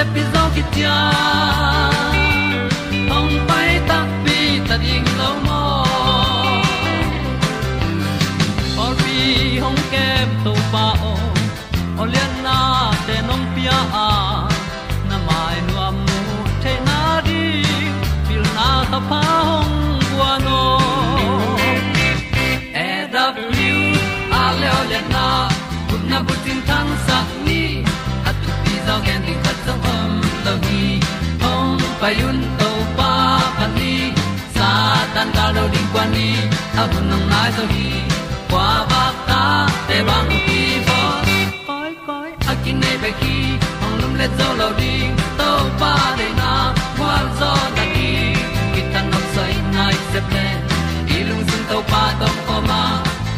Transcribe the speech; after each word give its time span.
yal 0.00 0.06
gam 0.06 0.08
na 0.08 0.14
pi 0.14 0.22
zo 0.32 0.42
ki 0.54 0.62
tia 0.72 2.09
di 36.20 36.32
a 36.80 36.84
bu 36.90 36.98
nang 37.10 37.24
mai 37.32 37.48
zo 37.56 37.64
gi 37.72 37.88
kwa 38.50 38.68
ba 38.90 39.04
ta 39.28 39.42
te 39.88 39.96
bang 40.08 40.30
ki 40.46 40.60
bo 40.88 41.00
koi 41.68 41.92
koi 42.08 42.30
a 42.50 42.52
kin 42.62 42.76
nei 42.82 42.96
be 43.02 43.10
ki 43.20 43.36
ong 43.84 43.96
lum 44.00 44.12
le 44.20 44.26
zo 44.38 44.48
lo 44.60 44.68
di 44.80 44.94
to 45.38 45.50
pa 45.80 45.92
de 46.18 46.28
na 46.40 46.52
kwa 46.98 47.14
zo 47.40 47.52
ta 47.76 47.84
ki 47.94 48.10
ki 48.74 48.82
tan 48.92 49.04
nok 49.12 49.26
sai 49.34 49.54
nai 49.76 49.96
se 50.10 50.20
ple 50.28 50.46
i 51.16 51.18
lung 51.28 51.44
sun 51.50 51.62
to 51.70 51.78
pa 51.92 52.02
tom 52.20 52.36
ko 52.46 52.56
ma. 52.70 52.82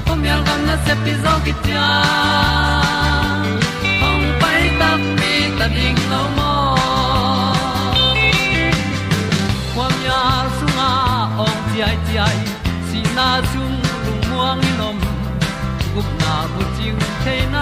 Pom 0.06 0.20
yal 0.28 0.40
gam 0.46 0.60
na 0.68 0.74
se 0.86 0.94
pi 1.04 1.12
zo 1.24 1.34
ki 1.44 1.52
gup 15.94 16.08
na 16.22 16.34
bu 16.52 16.62
chiu 16.76 16.94
the 17.24 17.36
nai 17.54 17.61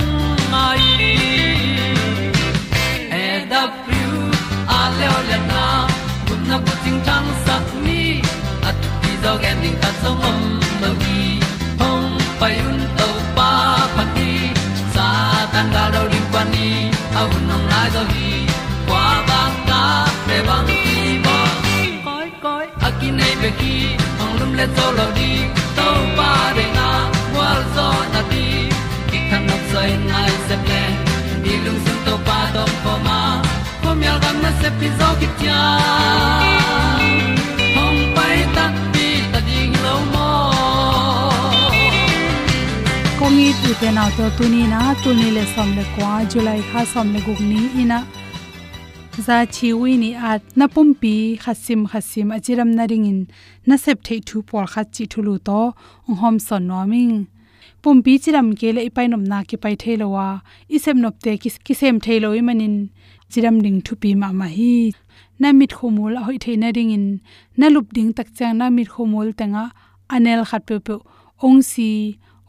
ting 6.83 6.99
tang 7.07 7.27
sắc 7.45 7.63
ni 7.85 8.21
at 8.69 8.75
ti 9.01 9.11
zo 9.23 9.31
gen 9.43 9.57
ding 9.63 9.77
ta 9.81 9.89
sống 10.01 10.21
om 10.29 10.39
lo 10.81 10.89
gi 11.01 11.21
hong 11.79 12.09
pai 12.39 12.55
un 12.69 12.79
to 12.99 13.09
pa 13.37 13.51
pa 13.95 14.03
ti. 14.15 14.31
Sa 14.93 15.07
tan 15.53 15.67
ga 15.75 15.83
do 15.93 16.01
ri 16.11 16.21
pa 16.33 16.41
ni. 16.53 16.69
Au 17.19 17.27
nong 17.47 17.65
lai 17.71 17.87
do 17.95 18.03
gi 18.13 18.31
kwa 18.87 19.05
ba 19.29 19.41
ta 19.69 19.81
pe 20.27 20.37
bang 20.47 20.65
đi. 20.69 20.81
Bo 21.25 21.37
koi 22.05 22.29
koi 22.43 22.65
akine 22.87 22.99
ki 22.99 23.09
nei 23.19 23.33
pe 23.41 23.49
ki 23.59 23.75
ong 24.23 24.33
lum 24.39 24.51
le 24.59 24.65
zo 24.75 24.87
lo 24.97 25.07
di 25.17 25.31
to 25.77 25.87
pa 26.17 26.31
de 26.57 26.65
na 26.77 26.89
wa 27.35 27.49
zo 27.75 27.87
na 28.13 28.21
ti. 28.31 28.45
Ki 29.09 29.19
kan 29.29 29.41
nok 29.49 29.63
sai 29.71 29.91
nai 30.09 30.31
se 30.47 30.55
ple 30.65 30.83
ni 31.43 31.53
lung 31.65 31.79
sun 31.85 31.97
to 32.05 32.13
pa 32.27 32.39
do 32.55 32.63
pa 32.83 32.93
ma. 33.07 33.19
Ko 33.83 33.89
myal 34.01 34.17
gam 34.23 34.37
na 34.43 34.51
se 34.61 34.69
pi 34.79 34.87
zo 34.99 35.09
ki 35.19 35.27
tia 35.39 35.61
kongi 43.51 43.67
tu 43.67 43.73
te 43.79 43.89
na 43.91 44.03
to 44.15 44.25
tuni 44.37 44.63
na 44.73 44.79
tuni 45.03 45.27
le 45.35 45.43
som 45.53 45.69
le 45.77 45.83
kwa 45.95 46.11
july 46.31 46.61
kha 46.71 46.81
som 46.91 47.07
le 47.13 47.19
guk 47.25 47.39
ni 47.39 47.61
ina 47.81 47.97
za 49.25 49.37
chiwi 49.55 49.97
ni 50.03 50.09
at 50.31 50.43
na 50.55 50.65
pumpi 50.73 51.13
khasim 51.43 51.81
khasim 51.91 52.27
achiram 52.35 52.71
na 52.77 52.83
ringin 52.91 53.19
na 53.67 53.75
sep 53.83 53.97
thei 54.07 54.19
thu 54.27 54.37
por 54.49 54.65
kha 54.73 54.83
chi 54.93 55.03
thulu 55.11 55.33
to 55.47 55.59
hom 56.21 56.39
son 56.47 56.63
noming 56.69 57.13
pumpi 57.81 58.13
chiram 58.23 58.47
ke 58.59 58.69
le 58.75 58.81
ipai 58.89 59.07
nom 59.11 59.23
na 59.31 59.43
ki 59.49 59.57
pai 59.63 59.75
theilowa 59.81 60.27
isem 60.75 60.97
nop 61.03 61.15
te 61.23 61.31
ki 61.65 61.73
sem 61.81 61.95
theiloi 62.05 62.41
manin 62.47 62.75
chiram 63.31 63.55
ding 63.65 63.79
thu 63.85 63.93
pi 64.01 64.09
ma 64.21 64.29
ma 64.39 64.47
hi 64.57 64.73
na 65.41 65.47
mit 65.59 65.71
khomul 65.77 66.13
hoi 66.25 66.37
theina 66.43 66.69
ringin 66.77 67.05
na 67.59 67.67
lup 67.75 67.87
ding 67.95 68.11
tak 68.17 68.27
chang 68.37 68.55
na 68.59 68.65
mit 68.77 68.87
khomul 68.93 69.27
tanga 69.39 69.65
anel 70.15 70.41
khat 70.49 70.61
pe 70.67 70.75
pe 70.85 70.95
ong 71.47 71.61
si 71.71 71.89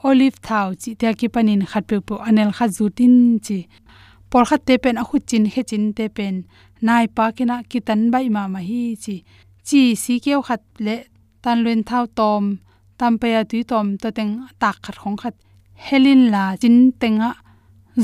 olive 0.09 0.39
thau, 0.47 0.69
chi 0.81 0.91
te 1.01 1.09
ki 1.19 1.29
panin 1.35 1.63
khat 1.71 1.85
pe 1.91 1.97
pe 2.09 2.15
anel 2.29 2.51
kha 2.57 2.67
zutin 2.77 3.17
chi. 3.47 3.59
Por 4.31 4.45
khat 4.49 4.63
te 4.67 4.75
pen 4.83 4.97
a 5.03 5.05
khu 5.09 5.17
chin 5.29 5.45
he 5.53 5.63
chin 5.71 5.85
te 5.97 6.05
pen. 6.17 6.37
Nai 6.87 7.07
pa 7.17 7.25
kina 7.37 7.57
ki 7.71 7.79
tan 7.87 8.01
bai 8.13 8.27
ma 8.35 8.43
ma 8.55 8.61
hi 8.69 8.83
chi. 9.05 9.17
Chi 9.67 9.83
si 10.03 10.15
keu 10.25 10.41
khat 10.49 10.63
le 10.87 10.97
tan 11.43 11.59
luen 11.65 11.81
thau 11.89 12.05
tom, 12.19 12.45
tam 12.99 13.13
pe 13.21 13.29
ya 13.35 13.43
tu 13.51 13.59
tom 13.71 13.87
to 14.03 14.09
teng 14.17 14.33
tak 14.63 14.77
khat 14.85 14.97
khong 15.03 15.19
khat. 15.23 15.35
Helin 15.87 16.23
la 16.35 16.45
chin 16.61 16.77
tenga 17.01 17.31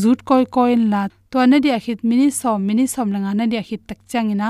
zut 0.03 0.21
koi 0.29 0.45
koi 0.55 0.75
la. 0.93 1.03
To 1.31 1.39
na 1.51 1.57
dia 1.65 1.79
khit 1.85 2.01
mini 2.09 2.29
som 2.41 2.59
mini 2.67 2.85
som 2.95 3.09
langa 3.15 3.33
na 3.39 3.45
dia 3.53 3.63
khit 3.69 3.83
tak 3.89 4.01
changina 4.11 4.49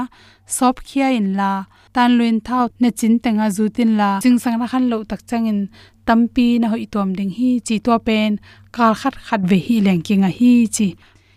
sop 0.57 0.77
khia 0.87 1.09
in 1.19 1.29
la. 1.39 1.51
Tan 1.95 2.11
luen 2.19 2.37
thau 2.47 2.65
na 2.81 2.89
chin 2.99 3.15
tenga 3.25 3.47
zutin 3.57 3.91
la. 4.01 4.09
Ching 4.25 4.39
sang 4.43 4.57
na 4.61 4.67
khan 4.73 4.85
lo 4.91 4.97
tak 5.11 5.21
changin 5.29 5.59
tampi 6.09 6.49
na 6.61 6.67
hoi 6.73 6.87
tom 6.95 7.09
ding 7.19 7.33
hi 7.39 7.51
chi 7.67 7.77
to 7.87 7.99
pen 8.07 8.31
kal 8.77 8.93
khat 9.01 9.15
khat 9.27 9.41
ve 9.51 9.59
hi 9.67 9.77
leng 9.87 10.25
a 10.29 10.31
hi 10.39 10.53
chi. 10.77 10.89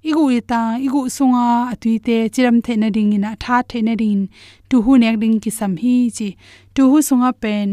Igu 0.10 0.24
ita 0.40 0.62
igu 0.86 1.02
sunga 1.16 1.48
atuite 1.74 2.18
chiram 2.34 2.58
theina 2.66 2.90
ding 2.96 3.12
ina, 3.18 3.32
tha 3.44 3.58
theina 3.70 3.94
ding 4.02 4.22
tu 4.70 4.76
hu 4.86 4.92
nek 5.04 5.16
ding 5.22 5.38
ki 5.44 5.52
sam 5.60 5.74
hi 5.82 5.96
chi. 6.18 6.30
Tu 6.76 6.82
hu 6.92 6.98
sunga 7.10 7.32
pen, 7.44 7.68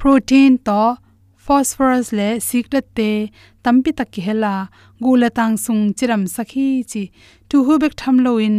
protein 0.00 0.52
to, 0.66 0.82
phosphorus 1.44 2.08
le 2.18 2.28
secret 2.48 2.86
te, 2.98 3.10
tampi 3.64 3.90
takki 3.98 4.20
hela 4.26 4.54
gula 5.02 5.28
tang 5.38 5.54
sung 5.64 5.82
chiram 5.98 6.22
sakhi 6.34 6.68
chi. 6.90 7.02
Tu 7.48 7.56
hu 7.66 7.72
bek 7.82 7.94
tham 8.00 8.16
lo 8.26 8.32
in 8.46 8.56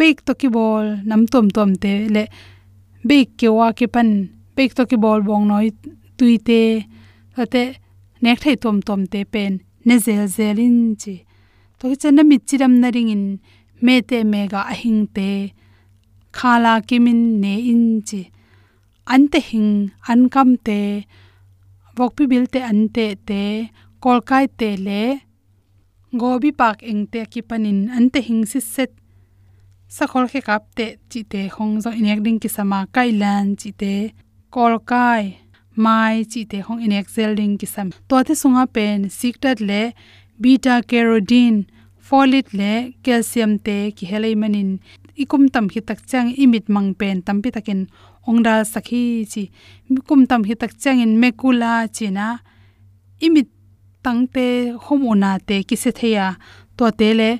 bek 0.00 0.16
to 0.26 0.32
ki 0.40 0.48
bol, 0.56 0.86
nam 1.08 1.22
tom 1.32 1.46
tom 1.56 1.70
te 1.82 1.92
le 2.14 2.24
bek 3.08 3.28
ke 3.38 3.48
wa 3.58 3.68
ke 3.78 3.86
pan 3.94 4.08
bek 4.56 4.70
to 4.76 4.82
ki 4.90 4.96
bol 5.04 5.20
bong 5.28 5.44
noi 5.50 5.68
tuite 6.18 6.62
ate 7.42 7.64
nek 8.22 8.38
thai 8.42 8.56
tom 8.62 8.76
tom 8.86 9.00
te 9.12 9.20
pen 9.32 9.52
ne 9.86 9.94
zel 10.04 10.24
zelin 10.36 10.78
chi 11.02 11.14
to 11.78 11.84
ki 11.90 11.96
chen 12.02 12.20
mi 12.30 12.36
chiram 12.48 12.74
na 12.82 12.88
ring 12.96 13.10
in 13.16 13.24
me 13.84 13.94
te 14.08 14.18
mega 14.32 14.60
ahing 14.72 15.02
te 15.16 15.28
khala 16.38 16.74
kimin 16.88 17.20
ne 17.42 17.54
in 17.72 17.84
chi 18.08 18.20
an 19.14 19.22
te 19.32 19.38
hing 19.48 19.72
an 20.10 20.20
kam 20.34 20.50
te 20.66 20.80
vok 21.96 22.12
pi 22.16 22.24
bil 22.30 22.46
te 22.54 22.60
an 22.70 22.80
te 22.94 23.06
te 23.28 23.42
kol 24.02 24.18
kai 24.30 24.46
te 24.60 24.70
le 24.86 25.02
gobi 26.20 26.50
pak 26.60 26.78
eng 26.90 27.04
te 27.12 27.20
ki 27.32 27.40
panin 27.48 27.80
an 27.96 28.04
te 28.12 28.20
hing 28.28 28.42
si 28.50 28.60
set 28.74 28.92
sakhol 29.96 30.26
khe 30.32 30.40
kap 30.48 30.64
te 30.76 30.86
chi 31.10 31.20
te 31.32 31.40
khong 31.54 31.74
zo 31.84 31.90
inek 32.00 32.20
ding 32.24 32.38
ki 32.42 32.48
sama 32.56 32.78
kai 32.94 33.10
lan 33.22 33.46
chi 33.60 33.70
te 33.82 33.94
kol 34.54 34.74
kai 34.90 35.24
mai 35.76 36.24
chi 36.24 36.44
te 36.50 36.60
hong 36.66 36.82
in 36.82 36.92
excel 36.92 37.34
ding 37.34 37.58
ki 37.58 37.66
sam. 37.66 37.90
To 38.08 38.22
the 38.22 38.34
sunga 38.34 38.64
pen, 38.66 39.10
secret 39.10 39.60
le, 39.60 39.92
beta 40.40 40.82
carotene, 40.90 41.66
folate 41.98 42.52
le, 42.58 42.72
calcium 43.04 43.58
te 43.58 43.76
ki 43.96 44.06
helai 44.10 44.34
manin 44.42 44.78
ikum 45.16 45.48
tam 45.54 45.68
hi 45.72 45.80
tak 45.80 46.00
chang 46.10 46.28
imit 46.42 46.68
mang 46.68 46.94
pen 46.94 47.22
tampi 47.22 47.50
takin. 47.56 47.86
Ongda 48.26 48.64
sakhi 48.64 49.28
chi. 49.32 49.42
Kum 50.08 50.26
tam 50.26 50.44
hi 50.48 50.54
tak 50.54 50.72
chang 50.82 51.00
in 51.04 51.12
mekula 51.20 51.72
china 51.96 52.40
imit 53.20 53.48
tangte 54.04 54.46
homona 54.84 55.38
te 55.48 55.62
ki 55.68 55.76
se 55.76 55.90
theya. 55.98 56.26
To 56.76 56.90
te 56.90 57.08
le, 57.14 57.30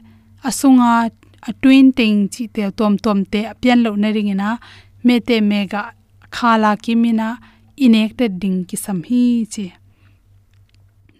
asunga, 0.44 1.10
a 1.48 1.52
twin 1.52 1.92
ting 1.92 2.28
chi 2.28 2.46
te 2.54 2.70
tom 2.78 2.96
tom 3.04 3.24
te 3.32 3.40
apian 3.52 3.82
lo 3.84 3.90
na 3.96 4.08
ringina 4.16 4.48
me 5.06 5.20
te 5.20 5.36
mega 5.40 5.82
khala 6.36 6.70
kimina 6.84 7.28
inected 7.76 8.38
ding 8.38 8.64
ki 8.68 8.76
sam 8.76 9.02
hi 9.08 9.46
chi. 9.52 9.72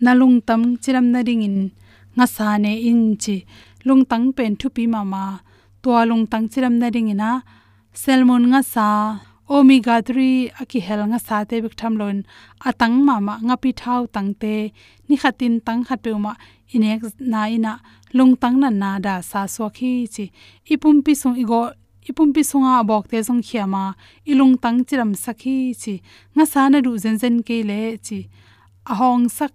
Nalung 0.05 0.41
tam 0.47 0.77
chiram 0.83 1.07
na 1.15 1.21
ringin 1.27 1.73
nga 2.17 2.27
sa 2.27 2.57
ne 2.59 2.73
in 2.91 3.17
chi. 3.23 3.37
Lung 3.87 4.05
tang 4.11 4.33
pen 4.37 4.57
thu 4.57 4.69
pi 4.77 4.87
mama 4.87 5.43
to 5.83 5.91
lung 6.09 6.27
tang 6.27 6.49
chiram 6.49 6.75
na 6.81 6.89
ringina 6.95 7.31
salmon 7.93 8.45
nga 8.53 8.63
sa. 8.63 8.89
Omega 9.45 10.01
3 10.01 10.57
aki 10.61 10.81
hel 10.87 11.01
nga 11.11 11.21
sa 11.27 11.45
te 11.45 11.61
bik 11.65 11.77
tham 11.81 11.95
lon. 12.01 12.19
Atang 12.69 12.97
mama 13.09 13.35
nga 13.47 13.57
pi 13.63 13.71
thau 13.81 14.03
tang 14.15 14.31
te. 14.41 14.73
Ni 15.09 15.15
khatin 15.23 15.55
tang 15.67 15.83
khat 15.87 16.01
pe 16.05 16.11
ma 16.25 16.33
inek 16.75 17.03
na 17.33 17.41
ina. 17.57 17.73
Lung 18.17 18.33
tang 18.43 18.57
na 18.63 18.69
na 18.71 18.91
da 19.07 19.15
sa 19.31 19.41
so 19.55 19.69
khi 19.77 19.93
chi. 20.15 20.25
Ipum 20.73 20.97
pi 21.05 21.13
sung 21.21 21.37
igo 21.43 21.61
ipum 22.09 22.29
pi 22.35 22.43
sunga 22.51 22.75
bok 22.89 23.05
te 23.11 23.19
song 23.29 23.43
khiama 23.47 23.85
ilung 24.31 24.57
tang 24.63 24.79
chiram 24.89 25.13
sakhi 25.25 25.57
chi. 25.83 25.95
Nga 26.35 26.45
sa 26.53 26.63
na 26.69 26.79
ru 26.87 26.93
zen 27.03 27.17
zen 27.23 27.37
ke 27.47 27.57
le 27.71 27.81
chi. 28.07 28.19
Ahong 28.93 29.27
sak, 29.37 29.53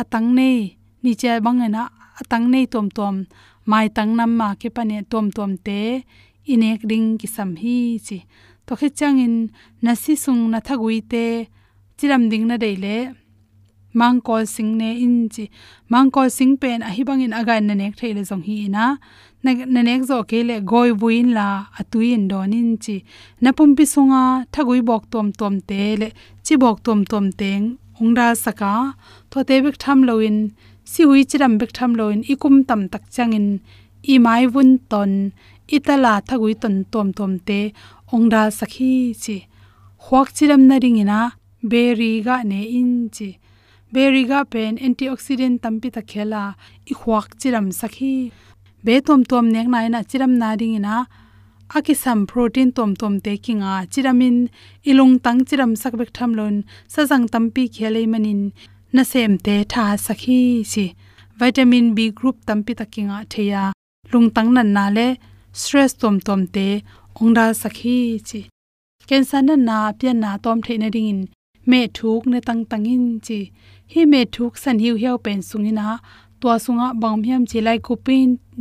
atang 0.00 0.28
nei, 0.38 0.76
ni 1.02 1.12
che 1.20 1.32
bang 1.44 1.60
na 1.74 1.82
atang 2.20 2.46
nei 2.52 2.66
tom 2.72 2.88
tom 2.98 3.16
mai 3.70 3.88
tang 3.96 4.12
nam 4.18 4.32
ma 4.40 4.48
ke 4.60 4.68
pane 4.76 4.98
tom 5.12 5.26
tom 5.36 5.52
te, 5.66 5.80
inek 6.52 6.80
ding 6.90 7.08
ki 7.20 7.28
sam 7.36 7.50
hi 7.62 7.76
chi. 8.06 8.18
To 8.66 8.72
khe 8.80 8.88
chang 8.98 9.18
in, 9.26 9.36
na 9.84 9.92
si 10.02 10.14
sung 10.24 10.42
na 10.52 10.58
thagui 10.66 10.98
te, 11.12 11.26
chiram 11.98 12.22
ding 12.30 12.46
na 12.48 12.56
dei 12.56 12.76
le. 12.84 12.98
Mangkol 13.98 14.42
sing 14.54 14.70
ne 14.80 14.90
in 15.04 15.16
chi. 15.34 15.44
Mangkol 15.92 16.28
sing 16.38 16.56
pen 16.62 16.80
a 16.88 16.90
hi 16.96 17.02
bang 17.08 17.22
in 17.26 17.36
aga 17.40 17.54
na 17.60 17.74
nek 17.74 17.94
thei 18.00 18.12
le 18.16 18.22
jong 18.28 18.44
hi 18.48 18.56
na 18.76 18.84
na 19.42 19.80
nek 19.88 20.02
zo 20.10 20.18
ke 20.30 20.38
le 20.48 20.56
goi 20.70 20.90
buin 21.00 21.28
la 21.38 21.48
atuin 21.80 22.22
donin 22.30 22.70
chi. 22.84 22.96
Na 23.42 23.50
pum 23.56 23.70
pi 23.76 23.84
sunga 23.94 24.22
thagui 24.54 24.80
bok 24.88 25.04
tom 25.12 25.28
tom 25.40 25.54
te 25.68 25.80
le, 26.00 26.08
chi 26.44 26.54
bok 26.62 26.78
tom 26.86 27.00
tom 27.10 27.26
teng 27.40 27.64
ongra 28.00 28.28
saka 28.44 28.72
tho 29.30 29.38
te 29.48 29.56
bek 29.64 29.76
tham 29.82 29.98
loin 30.08 30.36
si 30.90 31.02
hui 31.08 31.20
chiram 31.30 31.54
bek 31.60 31.72
tham 31.78 31.92
loin 31.98 32.20
ikum 32.32 32.56
tam 32.68 32.80
tak 32.92 33.04
changin 33.14 33.48
i 34.12 34.14
mai 34.24 34.44
vun 34.54 34.70
ton 34.90 35.12
itala 35.76 36.14
thagui 36.28 36.54
ton 36.62 36.76
tom 36.92 37.08
tom 37.18 37.32
te 37.48 37.60
ongra 38.14 38.42
sakhi 38.58 38.92
chi. 39.22 39.36
Huak 40.04 40.28
chiram 40.36 40.62
na 40.68 40.76
ringina 40.82 41.20
berry 41.70 42.12
ga 42.26 42.36
ne 42.50 42.60
in 42.78 42.92
chi. 43.16 43.30
Berry 43.94 44.22
ga 44.30 44.40
pen 44.52 44.72
antioxidant 44.86 45.58
tampi 45.62 45.88
ta 45.96 46.02
khela, 46.10 46.44
i 46.90 46.92
huak 47.00 47.28
chiram 47.40 47.66
sakhi 47.80 48.14
be 48.84 48.94
tom 49.06 49.20
tom 49.30 49.44
nek 49.54 49.66
na 49.72 49.78
na 49.94 50.00
chiram 50.10 50.32
na 50.40 50.48
ringina 50.60 50.96
aki 51.76 51.94
sam 52.02 52.18
protein 52.30 52.70
tom 52.76 52.90
tom 53.00 53.14
te 53.24 53.32
kinga 53.44 53.74
chiramin 53.92 54.36
ilung 54.90 55.16
tang 55.24 55.40
chiram 55.48 55.72
sak 55.82 55.94
bek 56.00 56.10
tham 56.16 56.30
lon 56.38 56.56
sajang 56.92 57.26
tampi 57.32 57.64
khelei 57.74 58.06
manin 58.12 58.40
na 58.94 59.02
sem 59.12 59.32
te 59.46 59.56
tha 59.72 59.84
sakhi 60.06 60.40
si 60.72 60.86
vitamin 61.38 61.94
b 61.96 62.10
group 62.10 62.36
tampi 62.46 62.72
takinga 62.80 63.18
theya. 63.32 63.72
Lung 64.12 64.28
tang 64.34 64.50
nan 64.54 64.72
na 64.76 64.84
le 64.96 65.08
stress 65.52 65.92
tom 66.00 66.16
tom 66.26 66.40
te 66.54 66.66
ongda 67.20 67.46
sakhi 67.62 67.98
chi. 68.28 68.40
Cancer 69.08 69.42
na 69.42 69.54
na 69.68 69.78
pya 69.98 70.12
na 70.22 70.30
tom 70.44 70.58
the 70.66 70.74
na 70.78 70.88
ring 70.94 71.08
in 71.12 71.20
me 71.70 71.80
thuk 71.96 72.26
ne 72.26 72.40
tang 72.40 72.62
tangin 72.70 73.04
chi. 73.26 73.38
Hi 73.92 74.04
me 74.12 74.20
thuk 74.34 74.54
san 74.62 74.78
hiu 74.82 74.94
hiu 75.02 75.14
pen 75.24 75.40
sungina 75.48 75.86
tua 76.40 76.56
sunga 76.64 76.86
bang 77.02 77.18
hiam 77.26 77.42
chi 77.50 77.58
lai 77.66 77.78
ku 77.86 77.94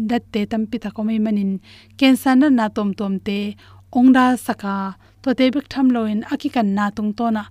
dat 0.10 0.24
te 0.34 0.41
tam 0.51 0.63
pi 0.69 0.77
ta 0.84 0.89
ko 0.96 1.01
mai 1.07 1.19
manin. 1.25 1.51
Cancer 2.00 2.36
na 2.36 2.48
na 2.50 2.65
tom 2.75 2.89
tom 3.00 3.13
te 3.27 3.39
ongda 3.98 4.25
saka. 4.46 4.75
To 5.22 5.29
te 5.38 5.46
bik 5.53 5.67
tham 5.74 5.88
loin 5.96 6.19
aki 6.34 6.50
kan 6.55 6.67
na 6.77 6.86
tung 6.98 7.12
to 7.17 7.25
na 7.36 7.43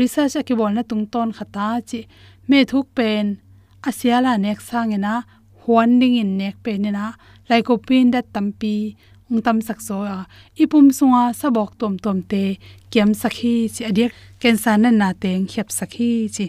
research 0.00 0.36
aki 0.40 0.54
bol 0.58 0.72
na 0.76 0.82
tung 0.90 1.06
ton 1.12 1.28
khata 1.36 1.66
chi. 1.88 2.00
Me 2.48 2.58
thuk 2.70 2.86
pen. 2.96 3.26
Asiala 3.88 4.32
nek 4.44 4.60
sangena. 4.68 5.14
Huan 5.62 5.90
ding 6.00 6.16
in 6.22 6.30
nek 6.40 6.56
pe 6.64 6.72
ni 6.82 6.90
na 6.98 7.06
lai 7.48 7.60
ko 7.66 7.74
pin 7.86 8.06
dat 8.14 8.26
tampi. 8.34 8.76
Ung 9.30 9.40
tam 9.46 9.58
sak 9.68 9.80
so 9.86 9.96
a 10.02 10.06
ah. 10.16 10.24
ipum 10.62 10.86
sunga 10.98 11.22
sabok 11.40 11.70
tom 11.80 11.94
tom 12.04 12.18
te. 12.30 12.44
Kiam 12.90 13.10
sakhi 13.22 13.54
chi. 13.74 13.82
Adiak 13.90 14.12
cancer 14.40 14.76
na 14.82 14.90
na 15.00 15.08
teng 15.22 15.44
khep 15.52 15.68
sakhi 15.78 16.10
chi 16.36 16.46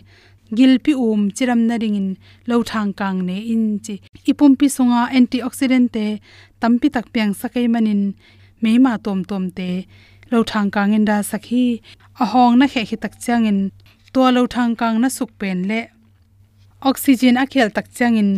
gilpi 0.57 0.93
um 0.93 1.21
chiram 1.35 1.61
na 1.69 1.75
ringin 1.81 2.09
lo 2.49 2.55
thang 2.69 2.91
kang 2.99 3.19
ne 3.27 3.37
in 3.53 3.65
chi 3.85 3.95
ipum 4.29 4.51
pi 4.59 4.67
sunga 4.75 5.01
antioxidant 5.17 5.87
te 5.95 6.05
tampi 6.61 6.87
tak 6.95 7.05
piang 7.13 7.33
sakai 7.41 7.65
manin 7.73 8.01
meima 8.61 8.93
tom 9.05 9.19
tom 9.29 9.43
te 9.57 9.69
lo 10.31 10.39
thang 10.51 10.69
kang 10.75 10.93
in 10.97 11.05
da 11.09 11.17
sakhi 11.31 11.65
ahong 12.23 12.55
na 12.59 12.65
khe 12.71 12.81
khi 12.89 12.97
tak 13.03 13.13
changin 13.23 13.59
to 14.13 14.21
lo 14.35 14.41
thang 14.53 14.73
kang 14.79 14.97
na 15.01 15.09
suk 15.17 15.31
pen 15.39 15.59
le. 15.69 15.81
Oxygen 16.89 17.35
akhel 17.43 17.69
tak 17.75 17.87
changin 17.97 18.29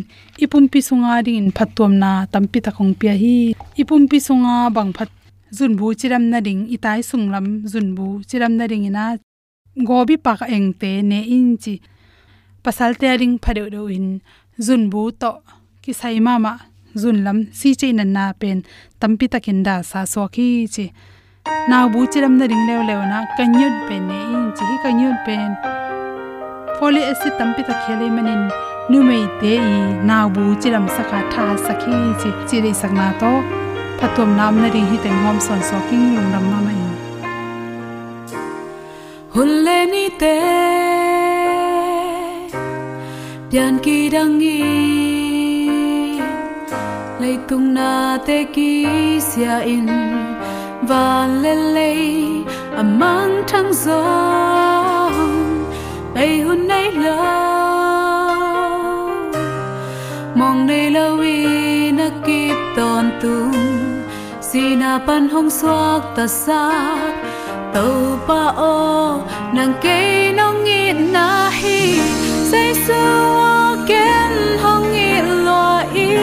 ipumpi 0.44 0.80
sunga 0.88 1.14
ding 1.28 1.52
phatom 1.58 1.94
na 2.02 2.12
tampi 2.32 2.60
takong 2.66 2.94
pia 3.00 3.14
hi. 3.22 3.38
Ipumpi 3.82 4.18
sunga 4.28 4.56
bang 4.76 4.92
phat 4.98 5.10
zun 5.58 5.74
bu 5.80 5.86
chiram 6.00 6.24
na 6.32 6.40
ding 6.48 6.62
itai 6.76 7.00
sunglam 7.10 7.46
zun 7.72 7.88
bu 7.98 8.06
chiram 8.30 8.54
na 8.60 8.66
ding 8.72 8.86
ina 8.90 9.06
gobi 9.88 10.16
pak 10.26 10.42
eng 10.56 10.70
te 10.82 10.92
ne 11.10 11.20
in 11.36 11.50
chi 11.64 11.74
pasalte 12.68 13.08
ring 13.20 13.36
phade 13.44 13.64
do 13.74 13.82
in 13.98 14.08
zun 14.66 14.82
bu 14.92 15.02
to 15.22 15.32
ki 15.84 15.94
sai 16.00 16.20
mama, 16.28 16.54
zun 17.02 17.18
lam, 17.26 17.38
si 17.60 17.70
che 17.80 17.88
na 17.98 18.04
na 18.16 18.26
pen, 18.42 18.58
tampi 19.00 19.26
takin 19.34 19.60
da 19.68 19.76
sa 19.90 20.00
so 20.14 20.28
ki 20.36 20.48
chi. 20.74 20.86
Na 21.70 21.78
bu 21.94 22.00
chiram 22.12 22.34
na 22.40 22.46
ring 22.52 22.64
lew 22.70 22.82
lew 22.90 23.02
na 23.12 23.20
kanyut 23.38 23.76
pen 23.88 24.02
ne 24.10 24.20
in 24.36 24.46
chi 24.58 24.66
kanyut 24.84 25.18
pen. 25.26 25.52
Folic 26.78 27.08
acid 27.12 27.34
tampi 27.40 27.62
ta 27.68 27.74
khele 27.84 28.08
manin, 28.16 28.44
nu 28.90 29.00
mei 29.10 29.24
te 29.40 29.54
i 29.56 29.80
na 30.10 30.18
bu 30.36 30.44
chiram 30.62 30.86
sakha 30.96 31.20
tha 31.32 31.46
sakhi 31.68 31.96
chi. 32.20 32.30
Chi 32.48 32.58
ri 32.66 32.72
sakna 32.82 33.08
to, 33.22 33.32
phatom 34.00 34.30
nam 34.40 34.62
na 34.62 34.68
ri 34.76 34.84
hi 34.90 34.98
teng 35.06 35.20
hom 35.24 35.40
son 35.48 35.62
so 35.70 35.78
king 35.90 36.06
lum 36.16 36.28
ram 36.34 36.46
ma 36.52 36.60
mai. 36.68 36.80
Hulle 39.34 39.80
ni 39.94 40.06
te 40.22 40.97
pian 43.52 43.80
ki 43.84 44.10
dang 44.10 44.40
i 44.40 44.60
lấy 47.22 47.38
tung 47.48 47.74
na 47.74 48.18
te 48.28 48.38
ki 48.56 48.72
sia 49.30 49.56
in. 49.76 49.88
Van 50.90 51.42
le 51.44 51.54
le 51.76 51.92
amang 52.78 53.36
à 53.42 53.48
thang 53.48 53.72
zo 53.74 54.04
bay 56.14 56.40
hun 56.46 56.68
nay 56.68 56.92
lo 57.04 57.18
mong 60.36 60.68
nay 60.68 60.90
lo 60.96 61.16
vi 61.16 61.92
na 61.92 62.08
kip 62.26 62.58
ton 62.76 63.06
tung 63.22 63.58
si 64.42 64.76
na 64.76 64.92
pan 65.08 65.30
hong 65.34 65.50
suak 65.50 66.02
ta 66.16 66.28
sak 66.28 67.14
tàu 67.74 68.20
pa 68.28 68.44
o, 68.58 69.20
nàng 69.54 69.74
cây 69.82 70.34
nong 70.34 70.64
nghi 70.64 70.94
na 70.94 71.50
hi 71.60 72.27
say 72.52 72.74
sưa 72.88 73.78
ken 73.88 74.58
hong 74.62 74.94
nghi 74.94 75.22
lo 75.22 75.84
y. 75.94 76.18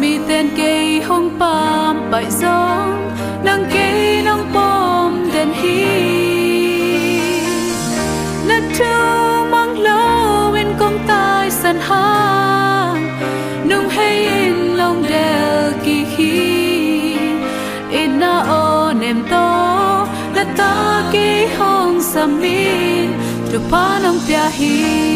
Mi 0.00 0.18
tên 0.28 0.50
cây 0.56 1.00
hong 1.00 1.30
pam 1.40 2.10
bại 2.10 2.24
giông 2.30 3.12
nàng 3.44 3.64
cây 3.72 4.22
samin 22.20 23.16
tu 23.48 23.56
pa 23.72 23.96
piahin 24.28 25.09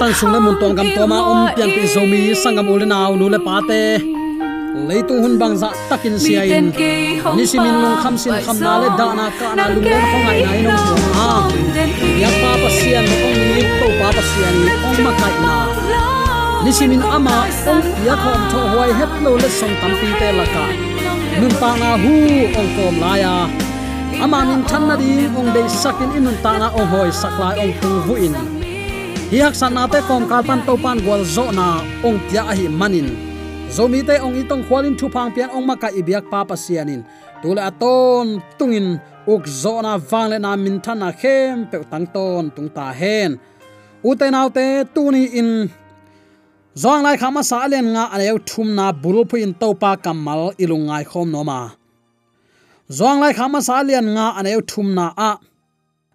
tan 0.00 0.12
sung 0.18 0.32
na 0.32 0.38
mun 0.40 0.54
tong 0.60 0.74
gam 0.78 0.88
to 0.96 1.02
ma 1.12 1.18
om 1.32 1.40
pian 1.56 1.70
pi 1.74 1.82
zo 1.94 2.02
mi 2.10 2.20
sangam 2.42 2.68
ul 2.72 2.82
na 2.92 2.98
nu 3.20 3.26
le 3.34 3.38
pa 3.46 3.56
te. 3.68 3.82
Leitu 4.88 5.14
hun 5.22 5.34
bang 5.40 5.54
za 5.62 5.68
takin 5.88 6.16
sia 6.24 6.42
in 6.58 6.66
ni 7.36 7.44
simin 7.50 7.76
long 7.82 7.98
kham 8.02 8.14
sin 8.22 8.32
kham 8.46 8.58
na 8.66 8.72
le 8.82 8.88
da 8.98 9.06
na 9.18 9.26
ka 9.38 9.48
na 9.58 9.64
lu 9.74 9.80
le 9.88 9.98
khong 10.10 10.28
ai 10.30 10.40
nai 10.46 10.60
nong 10.68 10.84
so 10.86 10.94
a. 11.26 11.30
ya 12.22 12.30
pa 12.40 12.50
pa 12.62 12.68
sian 12.78 13.04
ong 13.26 13.40
ni 13.56 13.62
to 13.78 13.86
pa 14.00 14.08
pa 14.16 14.22
sian 14.30 14.54
ni 14.64 14.72
ong 14.88 15.00
ma 15.06 15.12
kai 15.20 15.34
na. 15.44 15.54
Ni 16.64 16.70
simin 16.78 17.02
ama 17.16 17.36
ong 17.72 17.82
ya 18.08 18.14
khom 18.22 18.40
tho 18.52 18.60
hoi 18.72 18.90
het 19.00 19.12
lo 19.24 19.32
le 19.42 19.48
song 19.58 19.74
tam 19.80 19.92
pi 20.00 20.08
te 20.20 20.28
la 20.38 20.46
ka. 20.54 20.64
Nun 21.40 21.52
ta 21.60 21.70
na 21.82 21.90
hu 22.02 22.14
ong 22.60 22.70
kom 22.76 22.94
la 23.04 23.12
ya. 23.24 23.34
Ama 24.24 24.40
min 24.48 24.60
than 24.68 24.82
na 24.88 24.94
di 25.02 25.12
ong 25.38 25.50
dei 25.54 25.68
sakin 25.82 26.10
inun 26.18 26.36
ta 26.44 26.52
na 26.62 26.68
ong 26.78 26.88
hoi 26.92 27.10
saklai 27.20 27.54
ong 27.62 27.72
tu 27.82 27.90
vu 28.08 28.14
in 28.26 28.34
hi 29.32 29.38
hak 29.40 29.54
san 29.56 29.72
na 29.76 29.82
te 29.92 30.00
kom 30.08 30.22
kal 30.30 30.42
pan 30.48 30.60
to 30.66 30.74
pan 30.84 30.98
gol 31.06 31.22
zo 31.34 31.44
na 31.58 31.66
ong 32.06 32.18
tia 32.28 32.42
hi 32.58 32.66
manin. 32.80 33.08
Zomi 33.74 34.00
te 34.08 34.14
ong 34.24 34.36
itong 34.40 34.64
khwalin 34.68 34.94
thu 35.00 35.06
phang 35.14 35.30
pian 35.34 35.48
ong 35.56 35.64
maka 35.70 35.88
ibyak 36.00 36.24
pa 36.32 36.40
pa 36.48 36.56
sianin. 36.64 37.00
Tula 37.40 37.62
aton 37.70 38.26
tungin 38.58 39.00
uk 39.32 39.42
zo 39.62 39.74
na 39.84 39.92
wang 40.10 40.28
le 40.32 40.36
na 40.44 40.52
min 40.64 40.76
than 40.84 40.98
na 41.00 41.08
khem 41.20 41.64
pe 41.70 41.76
tang 41.90 42.06
ton 42.14 42.44
tung 42.54 42.70
ta 42.76 42.86
hen. 43.00 43.30
U 44.08 44.10
te 44.20 44.26
nau 44.34 44.48
te 44.56 44.66
tu 44.94 45.02
ni 45.14 45.24
in. 45.40 45.50
Zong 46.82 47.02
lai 47.06 47.16
khama 47.22 47.42
sa 47.50 47.64
len 47.72 47.86
nga 47.94 48.04
aneu 48.14 48.36
thum 48.48 48.68
na 48.78 48.86
bul 49.02 49.18
phu 49.28 49.36
in 49.44 49.52
to 49.60 49.68
pa 49.82 49.90
kamal 50.04 50.42
ilungai 50.62 51.04
khom 51.10 51.28
no 51.34 51.40
ma. 51.50 51.60
Zong 52.98 53.18
lai 53.22 53.32
khama 53.38 53.60
sa 53.68 53.76
len 53.88 54.06
nga 54.14 54.26
aneu 54.38 54.60
thum 54.70 54.88
na 54.98 55.06
a 55.28 55.30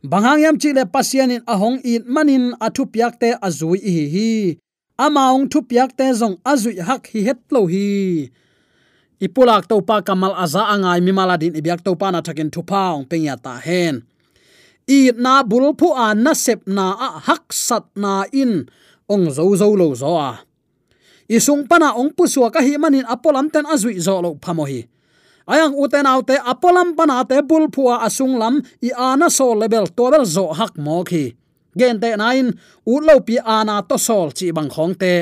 bangang 0.04 0.42
yam 0.42 0.56
chi 0.62 0.74
le 0.74 0.86
pasian 0.86 1.32
in 1.34 1.44
ahong 1.50 1.82
in 1.82 2.06
manin 2.06 2.54
athu 2.62 2.86
piak 2.86 3.18
te 3.22 3.34
azui 3.42 3.80
hi 3.82 4.06
hi. 4.14 4.32
Amaung 4.98 5.46
thu 5.50 5.62
piak 5.62 5.98
te 5.98 6.10
zong 6.14 6.38
azui 6.46 6.78
hak 6.82 7.10
hi 7.14 7.20
het 7.28 7.42
lo 7.54 7.66
hi. 7.66 8.30
Ipulak 9.18 9.66
to 9.70 9.82
pa 9.82 10.02
kamal 10.06 10.34
aza 10.38 10.62
angai 10.74 11.02
mi 11.02 11.12
maladin 11.14 11.58
ibyak 11.58 11.82
to 11.82 11.98
pa 11.98 12.14
na 12.14 12.22
thakin 12.22 12.50
thu 12.54 12.62
paung 12.62 13.06
pengya 13.10 13.38
ta 13.38 13.58
hen. 13.58 14.06
I 14.88 15.12
na 15.18 15.44
bul 15.44 15.74
phu 15.74 15.90
a 15.94 16.14
na 16.14 16.34
sep 16.34 16.62
na 16.70 16.94
a 16.94 17.10
hak 17.28 17.50
sat 17.50 17.86
na 17.98 18.26
in 18.32 18.70
ong 19.10 19.34
zo 19.34 19.50
zo 19.58 19.74
lo 19.74 19.98
zo 19.98 20.14
a. 20.18 20.46
Isung 21.28 21.68
pana 21.68 21.92
ong 21.98 22.14
pu 22.16 22.24
suwa 22.24 22.54
ka 22.54 22.62
hi 22.64 22.78
manin 22.78 23.04
apolam 23.04 23.50
ten 23.52 23.66
azui 23.66 24.00
zo 24.00 24.22
lo 24.22 24.38
phamo 24.38 24.64
hi 24.70 24.86
ayang 25.48 25.74
uten 25.84 26.06
autte 26.06 26.36
apolam 26.52 26.96
panate 26.98 27.42
bul 27.50 27.66
phua 27.74 28.04
asung 28.08 28.36
lam, 28.42 28.62
i 28.84 28.90
ana 28.92 29.28
so 29.30 29.52
level 29.52 29.88
to 29.88 30.06
bel 30.12 30.26
zo 30.26 30.46
hak 30.60 30.76
mo 30.78 31.04
khi 31.10 31.26
gen 31.80 32.02
te 32.02 32.10
nain, 32.18 32.48
u 32.92 32.94
lo 33.08 33.16
pi 33.28 33.36
ana 33.58 33.76
to 33.90 33.98
sol 34.08 34.28
chi 34.38 34.48
bang 34.56 34.70
khong 34.74 34.96
te. 35.02 35.14